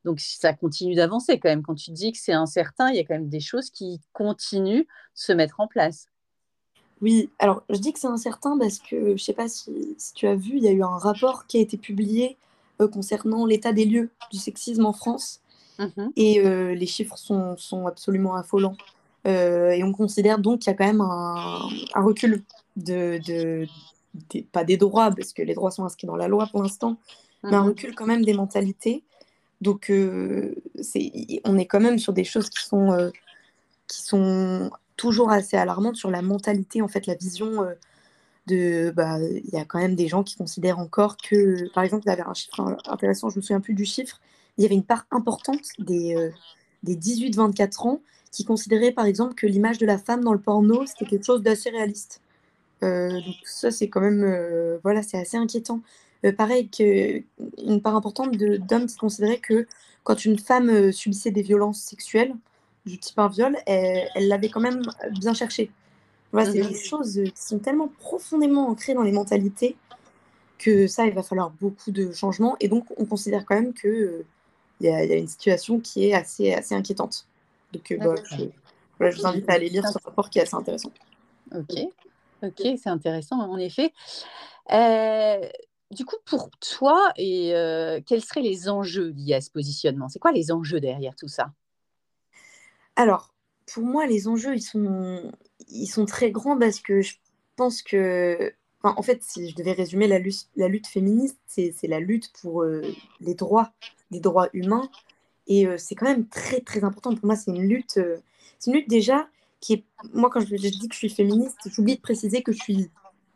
Donc 0.05 0.19
ça 0.19 0.53
continue 0.53 0.93
d'avancer 0.93 1.39
quand 1.39 1.49
même. 1.49 1.63
Quand 1.63 1.75
tu 1.75 1.89
dis 1.89 2.11
que 2.11 2.19
c'est 2.19 2.33
incertain, 2.33 2.89
il 2.91 2.97
y 2.97 2.99
a 2.99 3.03
quand 3.03 3.15
même 3.15 3.29
des 3.29 3.39
choses 3.39 3.71
qui 3.71 3.99
continuent 4.13 4.83
de 4.83 4.87
se 5.15 5.33
mettre 5.33 5.59
en 5.59 5.67
place. 5.67 6.07
Oui, 7.01 7.29
alors 7.39 7.61
je 7.69 7.77
dis 7.77 7.93
que 7.93 7.99
c'est 7.99 8.07
incertain 8.07 8.57
parce 8.57 8.79
que 8.79 8.95
je 8.99 9.11
ne 9.11 9.17
sais 9.17 9.33
pas 9.33 9.47
si, 9.47 9.71
tu 10.15 10.27
as 10.27 10.35
vu, 10.35 10.57
il 10.57 10.63
y 10.63 10.67
a 10.67 10.71
eu 10.71 10.83
un 10.83 10.97
rapport 10.97 11.45
qui 11.45 11.57
a 11.57 11.61
été 11.61 11.77
publié 11.77 12.37
euh, 12.81 12.87
concernant 12.87 13.45
l'état 13.45 13.71
des 13.71 13.85
lieux 13.85 14.09
du 14.31 14.37
sexisme 14.37 14.85
en 14.85 14.93
France. 14.93 15.41
Mmh 15.79 16.07
et 16.15 16.39
euh, 16.39 16.73
les 16.73 16.87
chiffres 16.87 17.17
sont, 17.17 17.85
absolument 17.85 18.35
affolants. 18.35 18.75
Euh, 19.27 19.69
et 19.69 19.83
on 19.83 19.91
considère 19.91 20.39
donc 20.39 20.61
qu'il 20.61 20.71
y 20.71 20.73
a 20.73 20.77
quand 20.77 20.87
même 20.87 21.01
un, 21.01 21.69
recul 21.95 22.41
de, 22.77 23.67
pas 24.51 24.63
des 24.63 24.77
droits, 24.77 25.11
parce 25.11 25.33
que 25.33 25.43
les 25.43 25.53
droits 25.53 25.69
sont 25.69 25.85
inscrits 25.85 26.07
dans 26.07 26.15
la 26.15 26.27
loi 26.27 26.47
pour 26.47 26.63
l'instant, 26.63 26.97
mais 27.43 27.55
un 27.55 27.61
mmh 27.61 27.67
recul 27.67 27.95
quand 27.95 28.07
même 28.07 28.25
des 28.25 28.33
mentalités. 28.33 29.03
Donc 29.61 29.91
c'est, 30.81 31.11
on 31.43 31.57
est 31.59 31.65
quand 31.65 31.79
même 31.79 31.99
sur 31.99 32.13
des 32.13 32.23
choses 32.23 32.49
qui 32.49 32.63
sont, 32.63 33.11
qui 33.87 34.01
sont 34.01 34.71
toujours 34.97 35.31
assez 35.31 35.55
alarmante 35.55 35.95
sur 35.95 36.11
la 36.11 36.21
mentalité, 36.21 36.81
en 36.81 36.87
fait, 36.89 37.05
la 37.07 37.15
vision 37.15 37.63
euh, 37.63 37.73
de. 38.47 38.91
Bah, 38.91 39.19
il 39.21 39.49
y 39.53 39.57
a 39.57 39.63
quand 39.63 39.79
même 39.79 39.95
des 39.95 40.07
gens 40.07 40.23
qui 40.23 40.35
considèrent 40.35 40.79
encore 40.79 41.15
que, 41.17 41.71
par 41.73 41.83
exemple, 41.83 42.03
il 42.05 42.09
y 42.09 42.11
avait 42.11 42.23
un 42.23 42.33
chiffre 42.33 42.77
intéressant, 42.87 43.29
je 43.29 43.37
me 43.37 43.41
souviens 43.41 43.61
plus 43.61 43.75
du 43.75 43.85
chiffre, 43.85 44.19
il 44.57 44.63
y 44.63 44.65
avait 44.65 44.75
une 44.75 44.83
part 44.83 45.05
importante 45.11 45.61
des, 45.79 46.15
euh, 46.15 46.31
des 46.83 46.95
18-24 46.95 47.87
ans 47.87 48.01
qui 48.31 48.43
considéraient, 48.43 48.91
par 48.91 49.05
exemple, 49.05 49.35
que 49.35 49.47
l'image 49.47 49.77
de 49.77 49.85
la 49.85 49.97
femme 49.97 50.23
dans 50.23 50.33
le 50.33 50.39
porno, 50.39 50.85
c'était 50.85 51.05
quelque 51.05 51.25
chose 51.25 51.41
d'assez 51.41 51.69
réaliste. 51.69 52.21
Euh, 52.83 53.09
donc 53.09 53.35
ça, 53.45 53.71
c'est 53.71 53.87
quand 53.87 54.01
même, 54.01 54.79
voilà, 54.83 55.01
c'est 55.01 55.17
assez 55.17 55.37
inquiétant. 55.37 55.81
pareil 56.37 56.69
qu'une 56.69 57.81
part 57.81 57.95
importante 57.95 58.35
d'hommes 58.35 58.87
qui 58.87 58.97
considéraient 58.97 59.39
que 59.39 59.65
quand 60.03 60.25
une 60.25 60.37
femme 60.37 60.91
subissait 60.91 61.31
des 61.31 61.41
violences 61.41 61.79
sexuelles, 61.79 62.33
du 62.87 62.97
type 62.97 63.19
un 63.19 63.27
viol, 63.27 63.57
elle 63.65 64.27
l'avait 64.27 64.49
quand 64.49 64.61
même 64.61 64.81
bien 65.11 65.33
cherché. 65.33 65.71
Voilà, 66.31 66.51
c'est 66.51 66.61
mhm. 66.61 66.69
des 66.69 66.75
choses 66.75 67.21
qui 67.23 67.41
sont 67.41 67.59
tellement 67.59 67.89
profondément 67.99 68.67
ancrées 68.67 68.93
dans 68.93 69.03
les 69.03 69.11
mentalités 69.11 69.77
que 70.57 70.87
ça, 70.87 71.05
il 71.05 71.13
va 71.13 71.23
falloir 71.23 71.51
beaucoup 71.51 71.91
de 71.91 72.11
changements. 72.11 72.57
Et 72.59 72.67
donc, 72.67 72.85
on 72.97 73.05
considère 73.05 73.45
quand 73.45 73.55
même 73.55 73.73
qu'il 73.73 73.89
euh, 73.89 74.25
y, 74.81 74.89
a, 74.89 75.03
une 75.03 75.27
situation 75.27 75.79
qui 75.79 76.07
est 76.07 76.13
assez, 76.13 76.53
assez 76.53 76.75
inquiétante. 76.75 77.27
Donc, 77.73 77.91
euh, 77.91 77.97
bah, 77.97 79.11
je, 79.11 79.17
vous 79.17 79.27
invite 79.27 79.49
à 79.49 79.53
aller 79.53 79.69
lire 79.69 79.87
ce 79.87 79.97
rapport 80.03 80.29
qui 80.29 80.39
est 80.39 80.43
assez 80.43 80.55
intéressant. 80.55 80.91
Ok, 81.55 81.77
ok, 82.43 82.61
c'est 82.81 82.89
intéressant 82.89 83.39
en 83.39 83.57
effet. 83.57 83.93
Euh, 84.73 85.39
du 85.91 86.03
coup, 86.03 86.17
pour 86.25 86.49
toi, 86.59 87.13
et, 87.15 87.51
quels 88.05 88.23
seraient 88.23 88.41
les 88.41 88.67
enjeux 88.67 89.13
liés 89.15 89.35
à 89.35 89.41
ce 89.41 89.51
positionnement? 89.51 90.09
C'est 90.09 90.19
quoi 90.19 90.31
les 90.31 90.51
enjeux 90.51 90.79
derrière 90.79 91.15
tout 91.15 91.27
ça? 91.27 91.51
Alors, 92.97 93.31
pour 93.71 93.83
moi, 93.83 94.07
les 94.07 94.27
enjeux, 94.27 94.55
ils 94.55 95.87
sont, 95.87 96.05
très 96.07 96.31
grands 96.31 96.57
parce 96.57 96.79
que 96.79 97.01
je 97.01 97.13
pense 97.55 97.83
que, 97.83 98.51
en 98.81 99.03
fait, 99.03 99.21
si 99.21 99.49
je 99.49 99.55
devais 99.55 99.73
résumer 99.73 100.07
la 100.07 100.17
lutte, 100.17 100.87
féministe, 100.87 101.37
c'est 101.45 101.87
la 101.87 101.99
lutte 101.99 102.31
pour 102.41 102.63
euh, 102.63 102.81
les 103.21 103.35
droits, 103.35 103.71
les 104.09 104.19
droits 104.19 104.49
humains. 104.53 104.89
Et 105.45 105.67
euh, 105.67 105.77
c'est 105.77 105.93
quand 105.93 106.07
même 106.07 106.27
très, 106.27 106.59
très 106.59 106.83
important. 106.83 107.13
Pour 107.13 107.27
moi, 107.27 107.35
c'est 107.35 107.51
une 107.51 107.67
lutte, 107.67 107.97
euh, 107.97 108.17
c'est 108.57 108.71
une 108.71 108.77
lutte 108.77 108.89
déjà 108.89 109.29
qui 109.59 109.73
est. 109.73 109.83
Moi, 110.13 110.31
quand 110.31 110.41
je, 110.41 110.55
dis 110.55 110.87
que 110.87 110.93
je 110.93 110.99
suis 110.99 111.09
féministe, 111.09 111.57
j'oublie 111.65 111.97
de 111.97 112.01
préciser 112.01 112.41
que 112.41 112.51
je 112.51 112.57
suis 112.63 112.89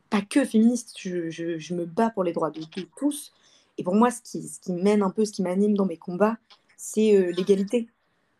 pas 0.10 0.22
que 0.22 0.44
féministe, 0.44 0.98
je, 0.98 1.74
me 1.75 1.86
bats 1.86 2.10
pour 2.10 2.24
les 2.24 2.34
droits 2.34 2.50
de, 2.50 2.62
tous. 2.98 3.32
Et 3.77 3.84
pour 3.84 3.94
moi, 3.94 4.10
ce 4.10 4.22
qui 4.24 4.74
mène 4.74 5.03
un 5.03 5.12
peu, 5.12 5.24
ce 5.24 5.32
qui 5.32 5.44
m'anime 5.44 5.75
dans 5.75 5.86
mes 5.86 5.98
combats, 5.98 6.38
c'est 6.77 7.32
l'égalité. 7.32 7.88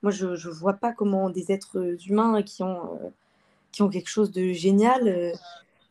Moi, 0.04 0.12
je 0.12 0.28
ne 0.28 0.54
vois 0.54 0.74
pas 0.74 0.94
comment 0.94 1.30
des 1.30 1.52
êtres 1.52 1.98
humains 2.08 2.42
qui 2.42 2.64
ont, 2.64 2.96
euh, 2.96 3.10
qui 3.72 3.84
ont 3.84 3.90
quelque 3.90 4.10
chose 4.10 4.32
de 4.32 4.52
génial, 4.52 5.08
euh, 5.08 5.32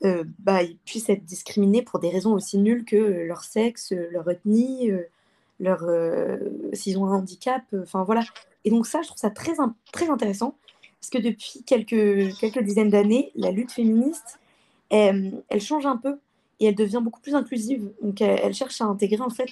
euh, 0.04 0.24
bah, 0.38 0.60
puissent 0.84 1.08
être 1.08 1.24
discriminés 1.24 1.82
pour 1.82 2.00
des 2.00 2.08
raisons 2.08 2.32
aussi 2.32 2.58
nulles 2.58 2.84
que 2.84 2.96
leur 2.96 3.44
sexe, 3.44 3.92
leur 3.92 4.28
ethnie, 4.30 4.90
leur, 5.60 5.86
s'ils 6.72 6.98
ont 6.98 7.06
un 7.06 7.16
handicap. 7.18 7.62
Enfin, 7.82 8.02
voilà. 8.04 8.22
Et 8.64 8.70
donc 8.70 8.86
ça, 8.86 9.02
je 9.02 9.08
trouve 9.08 9.20
ça 9.20 9.30
très, 9.30 9.52
très 9.92 10.10
intéressant, 10.10 10.56
parce 11.00 11.10
que 11.10 11.18
depuis 11.18 11.62
quelques, 11.66 12.36
quelques 12.38 12.62
dizaines 12.62 12.90
d'années, 12.90 13.30
la 13.36 13.50
lutte 13.50 13.72
féministe, 13.72 14.40
elle, 14.88 15.42
change 15.60 15.86
un 15.86 15.96
peu 15.96 16.18
et 16.60 16.66
elle 16.66 16.74
devient 16.74 17.00
beaucoup 17.02 17.20
plus 17.20 17.34
inclusive. 17.34 17.90
Donc, 18.02 18.20
elle 18.20 18.54
cherche 18.54 18.80
à 18.80 18.86
intégrer, 18.86 19.20
en 19.20 19.30
fait, 19.30 19.50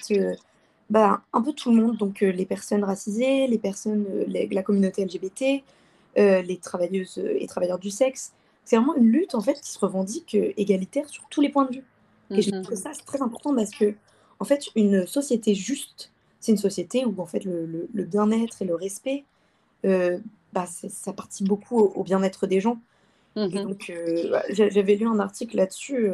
bah, 0.91 1.21
un 1.35 1.43
peu 1.43 1.53
tout 1.53 1.71
le 1.71 1.77
monde, 1.83 1.97
donc 1.99 2.23
euh, 2.23 2.31
les 2.31 2.47
personnes 2.47 2.83
racisées, 2.83 3.47
les 3.47 3.59
personnes, 3.59 4.07
euh, 4.09 4.47
la 4.51 4.63
communauté 4.63 5.05
LGBT, 5.05 5.63
euh, 6.17 6.41
les 6.41 6.57
travailleuses 6.57 7.19
et 7.19 7.47
travailleurs 7.47 7.79
du 7.79 7.91
sexe. 7.91 8.33
C'est 8.65 8.77
vraiment 8.77 8.95
une 8.97 9.09
lutte 9.09 9.35
en 9.35 9.41
fait 9.43 9.61
qui 9.61 9.71
se 9.71 9.79
revendique 9.79 10.35
égalitaire 10.57 11.09
sur 11.09 11.27
tous 11.29 11.41
les 11.41 11.51
points 11.51 11.67
de 11.67 11.77
vue. 11.77 11.85
Et 12.31 12.43
je 12.43 12.51
trouve 12.51 12.67
que 12.67 12.75
mmh 12.75 12.77
ça 12.77 12.91
c'est 12.93 13.07
très 13.07 13.23
important 13.23 13.55
parce 13.55 13.71
que 13.71 13.95
en 14.41 14.45
fait 14.45 14.69
une 14.77 15.07
société 15.07 15.55
juste, 15.55 16.13
c'est 16.41 16.53
une 16.53 16.59
société 16.59 17.07
où 17.07 17.15
en 17.19 17.25
fait 17.25 17.45
le, 17.45 17.89
le, 17.91 18.05
bien-être 18.05 18.61
et 18.61 18.67
le 18.67 18.75
respect, 18.75 19.25
bah, 19.83 20.67
ça 20.67 21.13
participe 21.15 21.49
beaucoup 21.49 21.79
au, 21.79 22.05
bien-être 22.05 22.47
des 22.47 22.61
gens. 22.61 22.79
Mmh 23.37 23.49
donc 23.49 23.93
bah, 24.31 24.43
j'avais 24.51 24.97
lu 24.97 25.07
un 25.07 25.19
article 25.19 25.57
là-dessus 25.57 26.11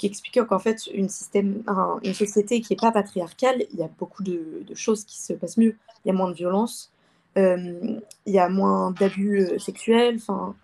qui 0.00 0.06
expliquait 0.06 0.44
qu'en 0.46 0.58
fait, 0.58 0.86
une, 0.94 1.10
système, 1.10 1.62
une 2.02 2.14
société 2.14 2.62
qui 2.62 2.72
n'est 2.72 2.78
pas 2.78 2.90
patriarcale, 2.90 3.66
il 3.70 3.78
y 3.78 3.82
a 3.82 3.90
beaucoup 3.98 4.22
de, 4.22 4.64
choses 4.74 5.04
qui 5.04 5.20
se 5.20 5.34
passent 5.34 5.58
mieux. 5.58 5.76
Il 6.04 6.08
y 6.08 6.10
a 6.10 6.14
moins 6.14 6.30
de 6.30 6.34
violence, 6.34 6.90
euh, 7.36 7.98
il 8.24 8.32
y 8.32 8.38
a 8.38 8.48
moins 8.48 8.92
d'abus 8.92 9.40
euh, 9.40 9.58
sexuels, 9.58 10.16
enfin, 10.16 10.56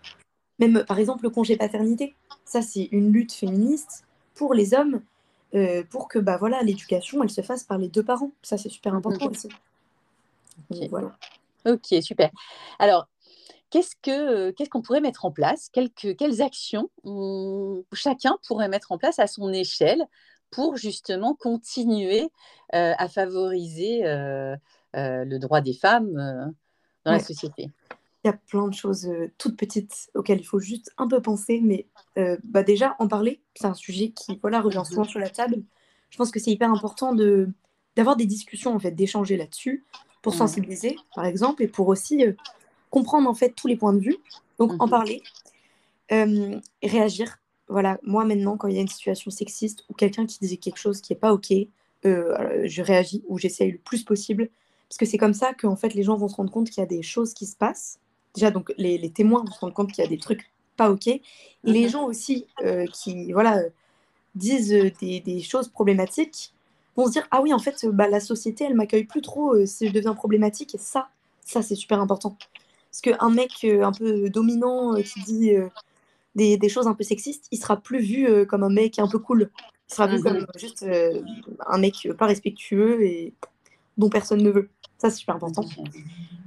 même 0.59 0.85
par 0.89 0.99
exemple 0.99 1.25
le 1.25 1.29
congé 1.29 1.59
paternité. 1.59 2.15
Ça, 2.47 2.63
c'est 2.63 2.89
une 2.93 3.13
lutte 3.13 3.33
féministe 3.33 4.07
pour 4.35 4.55
les 4.55 4.73
hommes, 4.73 5.03
euh, 5.55 5.83
pour 5.91 6.09
que 6.09 6.19
bah, 6.19 6.39
voilà, 6.39 6.63
l'éducation, 6.63 7.23
elle 7.23 7.29
se 7.29 7.43
fasse 7.43 7.63
par 7.63 7.77
les 7.77 7.89
deux 7.89 8.03
parents. 8.03 8.33
Ça, 8.41 8.57
c'est 8.57 8.71
super 8.71 8.95
important 8.95 9.27
aussi. 9.27 9.51
voilà. 10.89 11.15
Ok, 11.67 11.95
super. 12.01 12.31
Alors, 12.79 13.07
qu'est-ce 13.71 13.95
que 14.03 14.51
qu'est-ce 14.51 14.71
qu'on 14.71 14.83
pourrait 14.83 15.01
mettre 15.01 15.25
en 15.25 15.31
place? 15.31 15.71
Quelles, 15.73 16.43
actions 16.43 16.91
chacun 17.93 18.39
pourrait 18.47 18.69
mettre 18.69 18.93
en 18.93 18.99
place 18.99 19.19
à 19.19 19.27
son 19.27 19.53
échelle 19.53 20.05
pour 20.51 20.77
justement 20.77 21.35
continuer 21.35 22.31
à 22.73 23.09
favoriser 23.09 24.03
le 24.05 25.39
droit 25.39 25.61
des 25.61 25.75
femmes 25.75 26.55
dans 27.05 27.13
la 27.13 27.21
société? 27.21 27.71
Il 28.27 28.31
y 28.31 28.31
a 28.31 28.39
plein 28.51 28.67
de 28.67 28.75
choses 28.75 29.07
euh, 29.07 29.31
toutes 29.39 29.57
petites 29.57 30.11
auxquelles 30.15 30.41
il 30.41 30.45
faut 30.45 30.59
juste 30.59 30.91
un 30.99 31.07
peu 31.07 31.23
penser, 31.23 31.61
mais 31.63 31.87
euh, 32.19 32.37
bah 32.43 32.65
déjà 32.65 32.97
en 32.99 33.07
parler, 33.07 33.41
c'est 33.55 33.69
un 33.69 33.75
sujet 33.75 34.09
qui 34.09 34.41
voilà 34.43 34.61
revient 34.61 34.83
souvent 34.85 35.05
sur 35.05 35.21
la 35.21 35.31
table. 35.31 35.63
Je 36.11 36.17
pense 36.17 36.33
que 36.33 36.41
c'est 36.41 36.51
hyper 36.51 36.73
important 36.73 37.15
de 37.15 37.49
d'avoir 37.95 38.17
des 38.17 38.27
discussions 38.27 38.75
en 38.75 38.81
fait, 38.81 38.91
d'échanger 38.91 39.37
là-dessus 39.37 39.85
pour 40.23 40.35
sensibiliser 40.35 40.97
par 41.15 41.25
exemple 41.25 41.63
et 41.63 41.69
pour 41.69 41.87
aussi 41.87 42.27
euh, 42.27 42.33
comprendre 42.91 43.29
en 43.29 43.35
fait 43.35 43.51
tous 43.51 43.67
les 43.67 43.77
points 43.77 43.93
de 43.93 44.01
vue. 44.01 44.17
Donc 44.59 44.73
en 44.81 44.87
mhm. 44.87 44.91
parler, 44.91 45.23
réagir. 46.83 47.39
Voilà, 47.69 47.99
moi 48.05 48.25
maintenant 48.25 48.57
quand 48.57 48.69
il 48.69 48.77
y 48.77 48.79
a 48.79 48.83
une 48.83 48.89
situation 48.89 49.31
sexiste 49.31 49.85
ou 49.91 49.95
quelqu'un 49.95 50.25
qui 50.25 50.39
disait 50.39 50.57
quelque 50.57 50.79
chose 50.79 51.01
qui 51.01 51.13
est 51.13 51.17
pas 51.17 51.33
ok, 51.33 51.53
je 52.05 52.83
réagis 52.83 53.25
ou 53.27 53.39
j'essaye 53.39 53.73
le 53.73 53.79
plus 53.79 54.05
possible 54.05 54.49
parce 54.89 54.99
que 54.99 55.05
c'est 55.05 55.19
comme 55.19 55.35
ça 55.35 55.53
que 55.53 55.67
fait 55.75 55.95
les 55.95 56.05
gens 56.05 56.17
vont 56.17 56.29
se 56.29 56.37
rendre 56.37 56.53
compte 56.53 56.71
qu'il 56.71 56.81
y 56.81 56.85
a 56.85 56.87
des 56.87 57.03
choses 57.03 57.35
qui 57.35 57.45
se 57.45 57.57
passent 57.57 57.99
déjà, 58.37 58.51
donc 58.51 58.73
les, 58.77 59.11
témoins 59.11 59.41
vont 59.41 59.51
se 59.51 59.59
rendre 59.59 59.75
compte 59.75 59.91
qu'il 59.91 60.05
y 60.05 60.07
a 60.07 60.11
des 60.11 60.19
trucs 60.19 60.49
pas 60.77 60.91
OK. 60.91 61.09
Et 61.09 61.23
les 61.65 61.85
mhm. 61.85 61.89
gens 61.89 62.05
aussi 62.05 62.47
euh, 62.63 62.87
qui 62.87 63.33
voilà, 63.33 63.63
disent 64.35 64.73
euh, 64.73 64.93
des, 65.01 65.41
choses 65.41 65.69
problématiques 65.69 66.53
vont 66.97 67.07
se 67.07 67.13
dire 67.13 67.27
Ah 67.31 67.41
oui, 67.43 67.53
en 67.53 67.59
fait, 67.59 67.87
bah, 67.87 68.09
la 68.09 68.21
société, 68.21 68.65
elle 68.65 68.75
m'accueille 68.75 69.05
plus 69.05 69.23
trop 69.23 69.55
euh, 69.55 69.67
si 69.67 69.89
je 69.89 69.93
deviens 69.93 70.15
problématique. 70.15 70.75
Et 70.75 70.79
ça, 70.79 71.09
ça, 71.45 71.63
c'est 71.63 71.75
super 71.75 72.01
important. 72.01 72.37
Parce 73.03 73.19
qu'un 73.19 73.31
mec 73.31 73.65
un 73.65 73.93
peu 73.93 74.31
dominant 74.31 74.95
qui 74.95 75.21
dit 75.23 75.53
des, 76.35 76.69
choses 76.69 76.87
un 76.87 76.95
peu 76.95 77.05
sexistes, 77.05 77.47
il 77.51 77.59
sera 77.59 77.77
plus 77.77 78.01
vu 78.01 78.47
comme 78.47 78.63
un 78.63 78.71
mec 78.71 78.99
un 78.99 79.09
peu 79.09 79.19
cool. 79.19 79.51
Il 79.91 79.95
sera 79.95 80.07
vu 80.07 80.21
comme 80.23 80.39
mhm. 80.39 80.47
juste 80.57 80.87
un 81.67 81.79
mec 81.79 82.09
pas 82.19 82.27
respectueux 82.27 83.05
et 83.05 83.35
dont 83.97 84.09
personne 84.09 84.43
ne 84.43 84.51
veut. 84.51 84.69
Ça, 84.99 85.11
c'est 85.11 85.17
super 85.17 85.37
important. 85.37 85.65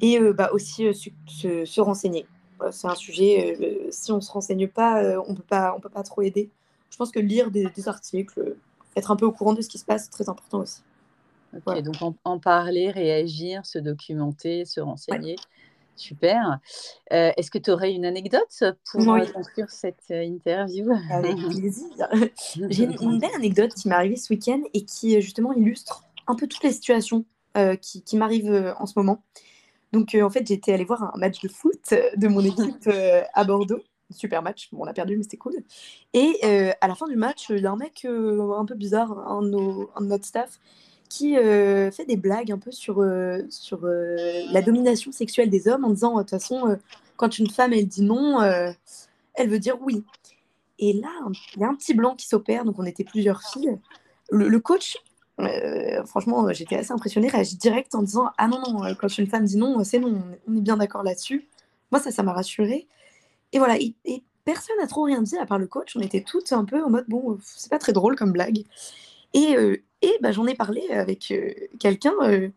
Et 0.01 0.20
euh, 0.20 0.34
bah, 0.34 0.50
aussi 0.53 0.88
euh, 0.88 0.94
se, 0.94 1.82
renseigner. 1.82 2.25
c'est 2.72 2.88
un 2.88 2.96
sujet, 2.96 3.58
euh, 3.62 3.88
si 3.91 4.12
on 4.12 4.18
ne 4.18 4.22
se 4.22 4.32
renseigne 4.32 4.68
pas, 4.68 5.20
on 5.27 5.36
peut 5.36 5.44
pas, 5.44 5.74
on 5.75 5.79
peut 5.79 5.89
pas 5.89 6.03
trop 6.03 6.22
aider. 6.22 6.50
Je 6.89 6.98
pense 6.98 7.12
que 7.12 7.20
lire 7.20 7.51
des, 7.51 7.70
articles, 7.88 8.56
être 8.96 9.12
un 9.12 9.15
peu 9.15 9.25
au 9.25 9.32
courant 9.32 9.53
de 9.53 9.62
ce 9.62 9.70
qui 9.70 9.77
se 9.77 9.86
passe, 9.86 10.06
c'est 10.06 10.12
très 10.12 10.29
important 10.29 10.60
aussi. 10.60 10.82
Ok, 11.53 11.82
donc 11.82 11.96
en, 12.24 12.39
parler, 12.39 12.91
réagir, 12.91 13.65
se 13.65 13.79
documenter, 13.79 14.65
se 14.65 14.79
renseigner. 14.79 15.36
Super. 16.00 16.60
Est-ce 17.12 17.51
que 17.51 17.58
tu 17.58 17.72
aurais 17.72 17.94
une 17.94 18.06
anecdote 18.06 18.63
pour 18.91 19.06
conclure 19.34 19.70
cette 19.70 20.10
interview? 20.10 20.91
Avec 21.12 21.36
plaisir. 21.50 22.08
J'ai 22.70 22.84
une, 22.84 23.20
belle 23.20 23.36
anecdote 23.36 23.74
qui 23.74 23.88
m'est 23.88 23.96
arrivée 23.96 24.15
ce 24.15 24.34
week-end 24.34 24.62
et 24.74 24.86
qui 24.86 25.22
justement 25.22 25.53
illustre 25.53 26.03
un 26.29 26.36
peu 26.36 26.48
toutes 26.48 26.63
les 26.63 26.72
situations 26.72 27.25
euh, 27.58 27.75
qui, 27.75 28.15
m'arrive 28.15 28.51
euh, 28.51 28.74
en 28.77 28.86
ce 28.86 28.94
moment. 28.96 29.24
Donc, 29.91 30.13
euh, 30.13 30.22
en 30.22 30.29
fait, 30.29 30.46
j'étais 30.46 30.72
allée 30.72 30.86
voir 30.86 31.03
un 31.03 31.18
match 31.18 31.41
de 31.41 31.48
foot 31.48 31.94
de 32.15 32.27
mon 32.27 32.41
équipe 32.46 32.89
à 33.34 33.44
Bordeaux. 33.44 33.82
Super 34.12 34.44
match. 34.44 34.70
Bon, 34.72 34.84
on 34.84 34.88
a 34.88 34.94
perdu, 34.94 35.18
mais 35.18 35.24
c'était 35.24 35.38
cool. 35.38 35.56
Et 36.13 36.39
à 36.82 36.88
la 36.88 36.96
fin 36.96 37.08
du 37.08 37.15
match, 37.15 37.48
il 37.50 37.60
y 37.60 37.65
a 37.68 37.72
un 37.72 37.75
mec 37.75 38.06
un 38.06 38.65
peu 38.65 38.75
bizarre, 38.75 39.12
un 39.27 39.41
de, 39.41 40.03
notre 40.03 40.25
staff, 40.25 40.60
qui 41.10 41.36
fait 41.36 42.06
des 42.08 42.18
blagues 42.18 42.51
un 42.51 42.60
peu 42.60 42.72
sur, 42.72 43.04
sur 43.50 43.82
la 43.84 44.62
domination 44.62 45.12
sexuelle 45.12 45.50
des 45.50 45.68
hommes 45.68 45.84
en 45.84 45.89
disant, 45.89 46.13
de 46.13 46.22
toute 46.22 46.30
façon, 46.30 46.78
quand 47.18 47.39
une 47.39 47.50
femme, 47.50 47.74
elle 47.74 47.88
dit 47.88 48.04
non, 48.04 48.42
elle 48.42 49.50
veut 49.50 49.60
dire 49.60 49.78
oui. 49.82 50.04
Et 50.78 50.94
là, 50.94 51.10
il 51.56 51.62
y 51.62 51.63
a 51.63 51.68
un 51.68 51.75
petit 51.75 51.94
blanc 51.94 52.16
qui 52.16 52.28
s'opère, 52.28 52.63
donc 52.63 52.78
on 52.78 52.86
était 52.86 53.04
plusieurs 53.04 53.42
filles. 53.42 53.78
le 54.30 54.60
coach 54.60 54.98
euh, 55.39 56.04
franchement, 56.06 56.51
j'étais 56.51 56.75
assez 56.75 56.92
impressionnée, 56.92 57.30
réagit 57.30 57.56
direct 57.58 57.96
en 57.96 58.01
disant 58.01 58.30
Ah 58.38 58.48
non, 58.48 58.62
non, 58.62 58.84
euh, 58.84 58.94
quand 58.94 59.18
une 59.18 59.28
femme 59.28 59.46
dit 59.46 59.58
non, 59.58 59.84
c'est 59.84 60.00
non, 60.00 60.22
on 60.48 60.58
est 60.58 60.62
bien 60.62 60.78
d'accord 60.78 61.04
là-dessus. 61.04 61.48
Moi, 61.92 62.01
ça, 62.01 62.12
ça 62.12 62.24
m'a 62.24 62.34
rassurée. 62.34 62.88
Et 63.54 63.60
voilà, 63.60 63.78
et, 63.80 63.96
personne 64.46 64.78
n'a 64.80 64.88
trop 64.88 65.04
rien 65.04 65.22
dit 65.22 65.38
à 65.38 65.46
part 65.46 65.60
le 65.60 65.68
coach. 65.68 65.96
On 65.96 66.01
était 66.01 66.24
toutes 66.24 66.51
un 66.51 66.66
peu 66.66 66.84
en 66.84 66.89
mode 66.89 67.06
Bon, 67.08 67.38
c'est 67.44 67.70
pas 67.70 67.80
très 67.80 67.94
drôle 67.94 68.16
comme 68.16 68.32
blague. 68.32 68.63
Et, 69.34 69.56
euh, 69.56 69.78
et 70.01 70.18
bah, 70.22 70.32
j'en 70.32 70.48
ai 70.48 70.56
parlé 70.56 70.89
avec 70.91 71.33
quelqu'un 71.79 72.51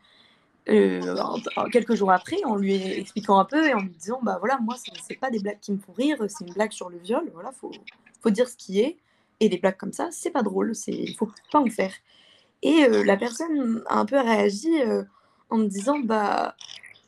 quelques 0.64 1.94
jours 1.94 2.12
après 2.12 2.42
en 2.44 2.56
lui 2.56 2.74
expliquant 2.74 3.38
un 3.38 3.44
peu 3.44 3.66
et 3.66 3.74
en 3.74 3.80
lui 3.80 3.90
disant 3.90 4.20
Bah 4.22 4.36
voilà, 4.38 4.58
moi, 4.58 4.76
c'est 5.06 5.16
pas 5.16 5.30
des 5.30 5.40
blagues 5.40 5.58
qui 5.60 5.72
me 5.72 5.78
font 5.78 5.92
rire, 5.92 6.18
c'est 6.28 6.46
une 6.46 6.52
blague 6.54 6.72
sur 6.72 6.88
le 6.88 6.98
viol. 6.98 7.28
Voilà, 7.34 7.52
faut, 7.52 7.72
faut 8.20 8.30
dire 8.30 8.48
ce 8.48 8.56
qui 8.56 8.80
est. 8.80 8.96
Et 9.40 9.48
des 9.48 9.58
blagues 9.58 9.76
comme 9.76 9.92
ça, 9.92 10.08
c'est 10.12 10.30
pas 10.30 10.42
drôle, 10.42 10.72
il 10.86 11.16
faut 11.16 11.28
pas 11.50 11.58
en 11.58 11.68
faire. 11.68 11.92
Et 12.62 12.84
euh, 12.84 13.02
la 13.04 13.16
personne 13.16 13.82
a 13.88 13.98
un 13.98 14.06
peu 14.06 14.18
réagi 14.20 14.80
euh, 14.82 15.02
en 15.50 15.58
me 15.58 15.66
disant 15.66 15.98
bah 15.98 16.54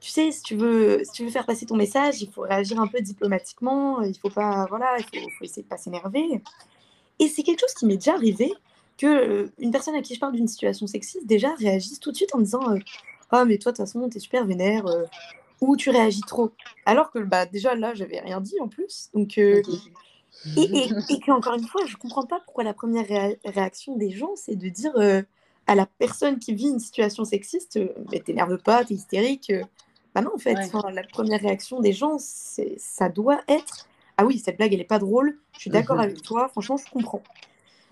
tu 0.00 0.10
sais 0.10 0.30
si 0.32 0.42
tu 0.42 0.56
veux 0.56 1.02
si 1.04 1.12
tu 1.12 1.24
veux 1.24 1.30
faire 1.30 1.46
passer 1.46 1.64
ton 1.64 1.76
message 1.76 2.20
il 2.20 2.30
faut 2.30 2.42
réagir 2.42 2.80
un 2.80 2.86
peu 2.86 3.00
diplomatiquement 3.00 4.02
il 4.02 4.18
faut 4.18 4.30
pas 4.30 4.66
voilà 4.68 4.96
il 4.98 5.04
faut, 5.04 5.44
essayer 5.44 5.62
de 5.62 5.68
pas 5.68 5.78
s'énerver 5.78 6.42
et 7.18 7.28
c'est 7.28 7.42
quelque 7.42 7.60
chose 7.60 7.72
qui 7.74 7.86
m'est 7.86 7.96
déjà 7.96 8.14
arrivé 8.14 8.52
que 8.96 9.06
euh, 9.06 9.52
une 9.58 9.70
personne 9.70 9.94
à 9.94 10.02
qui 10.02 10.14
je 10.14 10.20
parle 10.20 10.32
d'une 10.32 10.48
situation 10.48 10.86
sexiste 10.86 11.26
déjà 11.26 11.54
réagisse 11.54 12.00
tout 12.00 12.10
de 12.10 12.16
suite 12.16 12.34
en 12.34 12.38
me 12.38 12.44
disant 12.44 12.60
oh 13.32 13.44
mais 13.46 13.58
toi 13.58 13.72
de 13.72 13.76
toute 13.76 13.86
façon 13.86 14.08
t'es 14.08 14.20
super 14.20 14.44
vénère 14.46 14.84
ou 15.60 15.76
tu 15.76 15.90
réagis 15.90 16.20
trop 16.20 16.52
alors 16.86 17.10
que 17.10 17.18
bah 17.18 17.46
déjà 17.46 17.74
là 17.74 17.94
j'avais 17.94 18.20
rien 18.20 18.40
dit 18.40 18.56
en 18.60 18.68
plus 18.68 19.10
donc 19.14 19.36
et, 19.38 19.62
et, 20.56 20.90
et 21.08 21.20
qu'encore 21.20 21.54
une 21.54 21.66
fois 21.66 21.82
je 21.86 21.96
comprends 21.96 22.26
pas 22.26 22.40
pourquoi 22.44 22.64
la 22.64 22.74
première 22.74 23.36
réaction 23.44 23.96
des 23.96 24.10
gens 24.10 24.36
c'est 24.36 24.56
de 24.56 24.68
dire 24.68 24.92
à 25.66 25.74
la 25.74 25.86
personne 25.86 26.38
qui 26.38 26.54
vit 26.54 26.68
une 26.68 26.80
situation 26.80 27.24
sexiste, 27.24 27.76
euh, 27.76 27.88
mais 28.12 28.20
t'énerve 28.20 28.58
pas, 28.58 28.84
t'es 28.84 28.94
hystérique. 28.94 29.50
Euh. 29.50 29.64
Bah 30.14 30.20
non, 30.20 30.30
en 30.34 30.38
fait, 30.38 30.54
la 30.92 31.02
première 31.02 31.40
réaction 31.40 31.80
des 31.80 31.92
gens, 31.92 32.16
c'est, 32.18 32.76
ça 32.78 33.08
doit 33.08 33.40
être 33.48 33.88
Ah 34.16 34.24
oui, 34.24 34.38
cette 34.38 34.58
blague, 34.58 34.72
elle 34.72 34.80
est 34.80 34.84
pas 34.84 35.00
drôle, 35.00 35.38
je 35.54 35.60
suis 35.60 35.70
d'accord 35.70 35.96
mhm. 35.96 36.02
avec 36.02 36.22
toi, 36.22 36.48
franchement, 36.48 36.76
je 36.76 36.88
comprends. 36.88 37.22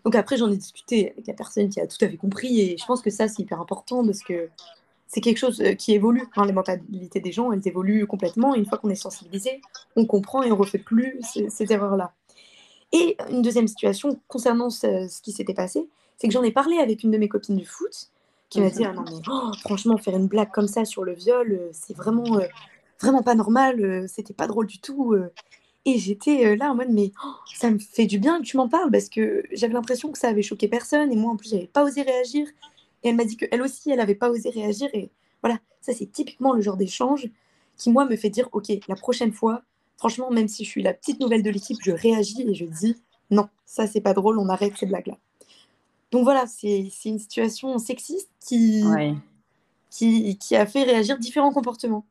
Donc 0.05 0.15
après, 0.15 0.37
j'en 0.37 0.51
ai 0.51 0.57
discuté 0.57 1.13
avec 1.13 1.27
la 1.27 1.35
personne 1.35 1.69
qui 1.69 1.81
a 1.81 1.87
tout 1.87 2.03
à 2.05 2.09
fait 2.09 2.17
compris, 2.17 2.61
et 2.61 2.77
je 2.77 2.85
pense 2.85 3.03
que 3.03 3.11
ça, 3.11 3.29
c'est 3.29 3.43
hyper 3.43 3.61
important 3.61 4.05
parce 4.05 4.23
que 4.23 4.49
c'est 5.07 5.21
quelque 5.21 5.39
chose 5.39 5.61
euh, 5.61 5.75
qui 5.75 5.93
évolue. 5.93 6.27
Hein, 6.37 6.47
les 6.47 6.53
mentalités 6.53 7.21
des 7.21 7.33
gens, 7.33 7.53
elles 7.53 7.67
évoluent 7.67 8.07
complètement. 8.07 8.55
une 8.55 8.67
fois 8.67 8.79
qu'on 8.79 8.91
est 8.91 8.95
sensibilisé, 8.95 9.61
on 9.97 10.07
comprend 10.07 10.43
et 10.43 10.51
on 10.51 10.57
refait 10.57 10.79
plus 10.79 11.19
ces, 11.23 11.51
ces 11.51 11.73
erreurs-là. 11.73 12.13
Et 12.93 13.17
une 13.31 13.43
deuxième 13.43 13.69
situation 13.69 14.21
concernant 14.29 14.71
ce 14.71 15.21
qui 15.23 15.33
s'était 15.33 15.55
passé, 15.55 15.89
c'est 16.19 16.29
que 16.29 16.35
j'en 16.35 16.43
ai 16.43 16.53
parlé 16.53 16.77
avec 16.79 17.03
une 17.03 17.11
de 17.11 17.19
mes 17.19 17.29
copines 17.29 17.57
du 17.57 17.65
foot 17.65 18.11
qui 18.53 18.61
m'a 18.61 18.71
dit 18.71 18.85
ah 18.85 18.93
non 18.93 19.03
mais 19.03 19.19
oh, 19.29 19.51
franchement 19.61 19.97
faire 19.97 20.15
une 20.15 20.29
blague 20.29 20.51
comme 20.51 20.69
ça 20.69 20.85
sur 20.85 21.05
le 21.05 21.15
viol 21.15 21.53
euh, 21.53 21.71
c'est 21.73 21.97
vraiment 21.97 22.39
euh, 22.39 22.47
vraiment 23.01 23.23
pas 23.23 23.35
normal 23.35 23.83
euh, 23.83 24.07
c'était 24.07 24.35
pas 24.35 24.47
drôle 24.47 24.67
du 24.67 24.79
tout 24.79 25.17
et 25.85 25.99
j'étais 25.99 26.57
là 26.57 26.71
en 26.71 26.75
mode 26.75 26.91
mais 26.91 27.13
oh, 27.25 27.35
ça 27.55 27.71
me 27.71 27.79
fait 27.79 28.07
du 28.07 28.19
bien 28.19 28.39
que 28.39 28.45
tu 28.45 28.57
m'en 28.57 28.69
parles 28.69 28.91
parce 28.91 29.09
que 29.09 29.43
j'avais 29.53 29.75
l'impression 29.75 30.13
que 30.13 30.19
ça 30.19 30.29
avait 30.29 30.43
choqué 30.43 30.69
personne 30.69 31.13
et 31.13 31.17
moi 31.17 31.33
en 31.33 31.37
plus 31.37 31.51
j'avais 31.51 31.67
pas 31.67 31.85
osé 31.85 32.03
réagir. 32.03 32.47
Et 33.03 33.09
elle 33.09 33.17
m'a 33.17 33.25
dit 33.25 33.37
qu'elle 33.37 33.63
aussi 33.63 33.91
elle 33.91 34.01
avait 34.01 34.15
pas 34.15 34.31
osé 34.31 34.51
réagir 34.51 34.89
et 34.93 35.11
voilà 35.43 35.59
ça 35.81 35.93
c'est 35.93 36.11
typiquement 36.11 36.53
le 36.53 36.63
genre 36.63 36.77
d'échange 36.77 37.29
qui 37.77 37.91
moi 37.91 38.05
me 38.05 38.17
fait 38.17 38.31
dire 38.31 38.49
ok 38.53 38.71
la 38.89 38.95
prochaine 38.95 39.33
fois 39.33 39.63
franchement 39.97 40.31
même 40.31 40.49
si 40.49 40.65
je 40.65 40.71
suis 40.71 40.83
la 40.83 40.95
petite 40.95 41.19
nouvelle 41.21 41.43
de 41.43 41.51
l'équipe 41.51 41.79
je 41.83 41.91
réagis 41.91 42.43
et 42.43 42.55
je 42.55 42.65
dis 42.65 42.97
non 43.31 43.49
ça 43.67 43.87
c'est 43.89 44.01
pas 44.01 44.15
drôle 44.15 44.39
on 44.39 44.49
arrête 44.49 44.77
ces 44.77 44.87
blagues 44.87 45.09
là 45.09 45.19
donc 46.13 46.25
voilà, 46.25 46.47
c'est 46.47 46.91
une 47.07 47.19
situation 47.19 47.79
sexiste 47.79 48.29
qui, 48.47 48.85
qui, 49.91 50.39
qui, 50.39 50.57
a 50.57 50.67
fait 50.67 50.83
réagir 50.83 51.19
différents 51.19 51.53
comportements. 51.53 52.05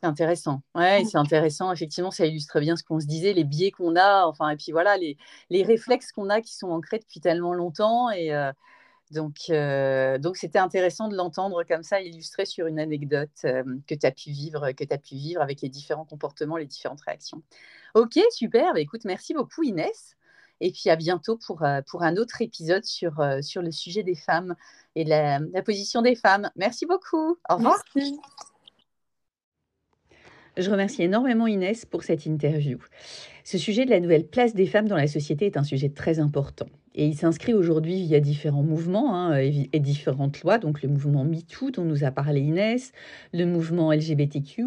C'est 0.00 0.08
intéressant. 0.08 0.62
Ouais, 0.76 1.02
c'est 1.04 1.18
intéressant. 1.18 1.72
Effectivement, 1.72 2.12
ça 2.12 2.24
illustre 2.24 2.60
bien 2.60 2.76
ce 2.76 2.84
qu'on 2.84 3.00
se 3.00 3.06
disait, 3.06 3.32
les 3.32 3.42
biais 3.42 3.72
qu'on 3.72 3.96
a, 3.96 4.26
enfin, 4.26 4.48
et 4.50 4.56
puis 4.56 4.70
voilà, 4.70 4.96
les, 4.96 5.16
les 5.50 5.64
réflexes 5.64 6.12
qu'on 6.12 6.30
a 6.30 6.40
qui 6.40 6.54
sont 6.54 6.68
ancrés 6.68 7.00
depuis 7.00 7.20
tellement 7.20 7.52
longtemps. 7.52 8.08
Et 8.10 8.32
euh, 8.32 8.52
donc, 9.10 9.36
euh, 9.50 10.18
donc, 10.18 10.36
c'était 10.36 10.60
intéressant 10.60 11.08
de 11.08 11.16
l'entendre 11.16 11.64
comme 11.64 11.82
ça, 11.82 12.00
illustré 12.00 12.44
sur 12.44 12.68
une 12.68 12.78
anecdote 12.78 13.30
euh, 13.44 13.64
que 13.88 13.94
tu 13.96 14.06
as 14.06 14.12
pu 14.12 14.30
vivre, 14.30 14.70
que 14.70 14.84
tu 14.84 14.94
as 14.94 14.98
pu 14.98 15.16
vivre 15.16 15.42
avec 15.42 15.62
les 15.62 15.68
différents 15.68 16.04
comportements, 16.04 16.56
les 16.56 16.66
différentes 16.66 17.00
réactions. 17.00 17.42
Ok, 17.94 18.20
super. 18.30 18.74
Bah, 18.74 18.80
écoute, 18.80 19.04
merci 19.04 19.34
beaucoup, 19.34 19.64
Inès. 19.64 20.14
Et 20.60 20.70
puis 20.72 20.90
à 20.90 20.96
bientôt 20.96 21.36
pour, 21.36 21.64
euh, 21.64 21.80
pour 21.88 22.02
un 22.02 22.16
autre 22.16 22.40
épisode 22.42 22.84
sur, 22.84 23.20
sur 23.42 23.62
le 23.62 23.72
sujet 23.72 24.02
des 24.02 24.16
femmes 24.16 24.54
et 24.94 25.04
la, 25.04 25.38
la 25.38 25.62
position 25.62 26.02
des 26.02 26.16
femmes. 26.16 26.50
Merci 26.56 26.86
beaucoup. 26.86 27.36
Au 27.48 27.56
revoir. 27.56 27.78
Je 30.58 30.70
remercie 30.70 31.04
énormément 31.04 31.46
Inès 31.46 31.84
pour 31.84 32.02
cette 32.02 32.26
interview. 32.26 32.78
Ce 33.44 33.58
sujet 33.58 33.84
de 33.84 33.90
la 33.90 34.00
nouvelle 34.00 34.26
place 34.26 34.56
des 34.56 34.66
femmes 34.66 34.88
dans 34.88 34.96
la 34.96 35.06
société 35.06 35.46
est 35.46 35.56
un 35.56 35.62
sujet 35.62 35.88
très 35.88 36.18
important. 36.18 36.66
Et 36.96 37.06
il 37.06 37.14
s'inscrit 37.14 37.54
aujourd'hui 37.54 38.02
via 38.02 38.18
différents 38.18 38.64
mouvements 38.64 39.14
hein, 39.14 39.36
et, 39.36 39.78
différentes 39.78 40.42
lois, 40.42 40.58
donc 40.58 40.82
le 40.82 40.88
mouvement 40.88 41.24
MeToo 41.24 41.70
dont 41.70 41.84
nous 41.84 42.02
a 42.02 42.10
parlé 42.10 42.40
Inès, 42.40 42.90
le 43.32 43.46
mouvement 43.46 43.92
LGBTQ, 43.92 44.64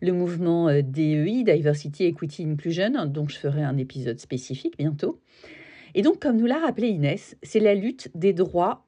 le 0.00 0.12
mouvement 0.14 0.68
euh, 0.70 0.80
DEI, 0.80 1.42
Diversity, 1.44 2.04
Equity, 2.04 2.44
Inclusion, 2.44 3.04
dont 3.04 3.28
je 3.28 3.36
ferai 3.36 3.62
un 3.62 3.76
épisode 3.76 4.20
spécifique 4.20 4.78
bientôt. 4.78 5.20
Et 5.94 6.00
donc, 6.00 6.20
comme 6.20 6.38
nous 6.38 6.46
l'a 6.46 6.58
rappelé 6.58 6.88
Inès, 6.88 7.36
c'est 7.42 7.60
la 7.60 7.74
lutte 7.74 8.10
des 8.14 8.32
droits 8.32 8.86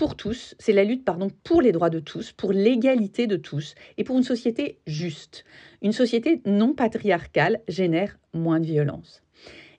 pour 0.00 0.16
tous, 0.16 0.54
c'est 0.58 0.72
la 0.72 0.84
lutte 0.84 1.04
pardon, 1.04 1.28
pour 1.44 1.60
les 1.60 1.72
droits 1.72 1.90
de 1.90 2.00
tous, 2.00 2.32
pour 2.32 2.54
l'égalité 2.54 3.26
de 3.26 3.36
tous 3.36 3.74
et 3.98 4.02
pour 4.02 4.16
une 4.16 4.22
société 4.22 4.78
juste. 4.86 5.44
Une 5.82 5.92
société 5.92 6.40
non 6.46 6.72
patriarcale 6.72 7.60
génère 7.68 8.18
moins 8.32 8.60
de 8.60 8.64
violence. 8.64 9.22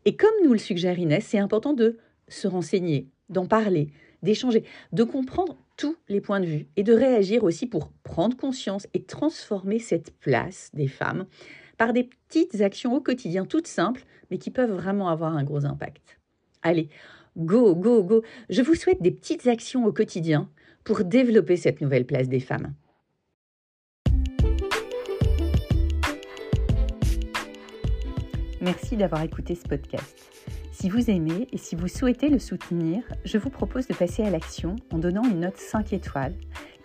Et 0.06 0.16
comme 0.16 0.30
nous 0.44 0.54
le 0.54 0.60
suggère 0.60 1.00
Inès, 1.00 1.26
c'est 1.26 1.40
important 1.40 1.74
de 1.74 1.98
se 2.28 2.48
renseigner, 2.48 3.08
d'en 3.30 3.48
parler, 3.48 3.90
d'échanger, 4.22 4.64
de 4.94 5.04
comprendre 5.04 5.58
tous 5.76 5.98
les 6.08 6.22
points 6.22 6.40
de 6.40 6.46
vue 6.46 6.68
et 6.76 6.84
de 6.84 6.94
réagir 6.94 7.44
aussi 7.44 7.66
pour 7.66 7.90
prendre 8.04 8.38
conscience 8.38 8.86
et 8.94 9.02
transformer 9.02 9.80
cette 9.80 10.16
place 10.20 10.70
des 10.76 10.88
femmes 10.88 11.26
par 11.80 11.94
des 11.94 12.04
petites 12.04 12.62
actions 12.62 12.94
au 12.94 13.02
quotidien 13.02 13.48
toutes 13.48 13.66
simples 13.66 14.04
mais 14.30 14.38
qui 14.38 14.52
peuvent 14.52 14.72
vraiment 14.72 15.10
avoir 15.10 15.36
un 15.36 15.44
gros 15.44 15.66
impact. 15.66 16.20
Allez, 16.62 16.90
go, 17.38 17.76
go, 17.76 18.04
go. 18.04 18.24
Je 18.50 18.62
vous 18.62 18.76
souhaite 18.76 19.02
des 19.02 19.12
petites 19.12 19.48
actions 19.48 19.86
au 19.86 19.92
quotidien 19.92 20.50
pour 20.84 21.04
développer 21.04 21.58
cette 21.58 21.82
nouvelle 21.82 22.06
place 22.06 22.28
des 22.28 22.40
femmes. 22.40 22.74
Merci 28.62 28.96
d'avoir 28.96 29.24
écouté 29.24 29.56
ce 29.56 29.68
podcast. 29.68 30.32
Si 30.72 30.90
vous 30.90 31.10
aimez 31.10 31.48
et 31.52 31.58
si 31.58 31.76
vous 31.76 31.88
souhaitez 31.88 32.30
le 32.30 32.40
soutenir, 32.40 33.04
je 33.26 33.38
vous 33.38 33.50
propose 33.50 33.88
de 33.88 33.94
passer 33.94 34.24
à 34.24 34.30
l'action 34.30 34.76
en 34.92 35.00
donnant 35.00 35.24
une 35.24 35.42
note 35.42 35.58
5 35.58 35.94
étoiles 35.94 36.36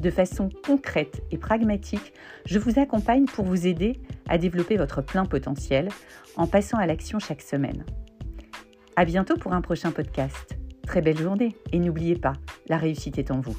De 0.02 0.10
façon 0.10 0.50
concrète 0.66 1.24
et 1.32 1.38
pragmatique, 1.38 2.14
je 2.46 2.60
vous 2.60 2.80
accompagne 2.80 3.26
pour 3.26 3.46
vous 3.46 3.66
aider 3.66 4.00
à 4.28 4.38
développer 4.38 4.78
votre 4.78 5.02
plein 5.02 5.26
potentiel 5.26 5.90
en 6.36 6.48
passant 6.48 6.78
à 6.78 6.86
l'action 6.86 7.20
chaque 7.20 7.42
semaine. 7.42 7.86
À 8.96 9.06
bientôt 9.06 9.38
pour 9.38 9.54
un 9.54 9.62
prochain 9.62 9.92
podcast. 9.92 10.58
Très 10.86 11.02
belle 11.02 11.18
journée 11.18 11.56
et 11.72 11.80
n'oubliez 11.80 12.16
pas, 12.16 12.34
la 12.68 12.78
réussite 12.78 13.18
est 13.18 13.32
en 13.32 13.40
vous. 13.40 13.58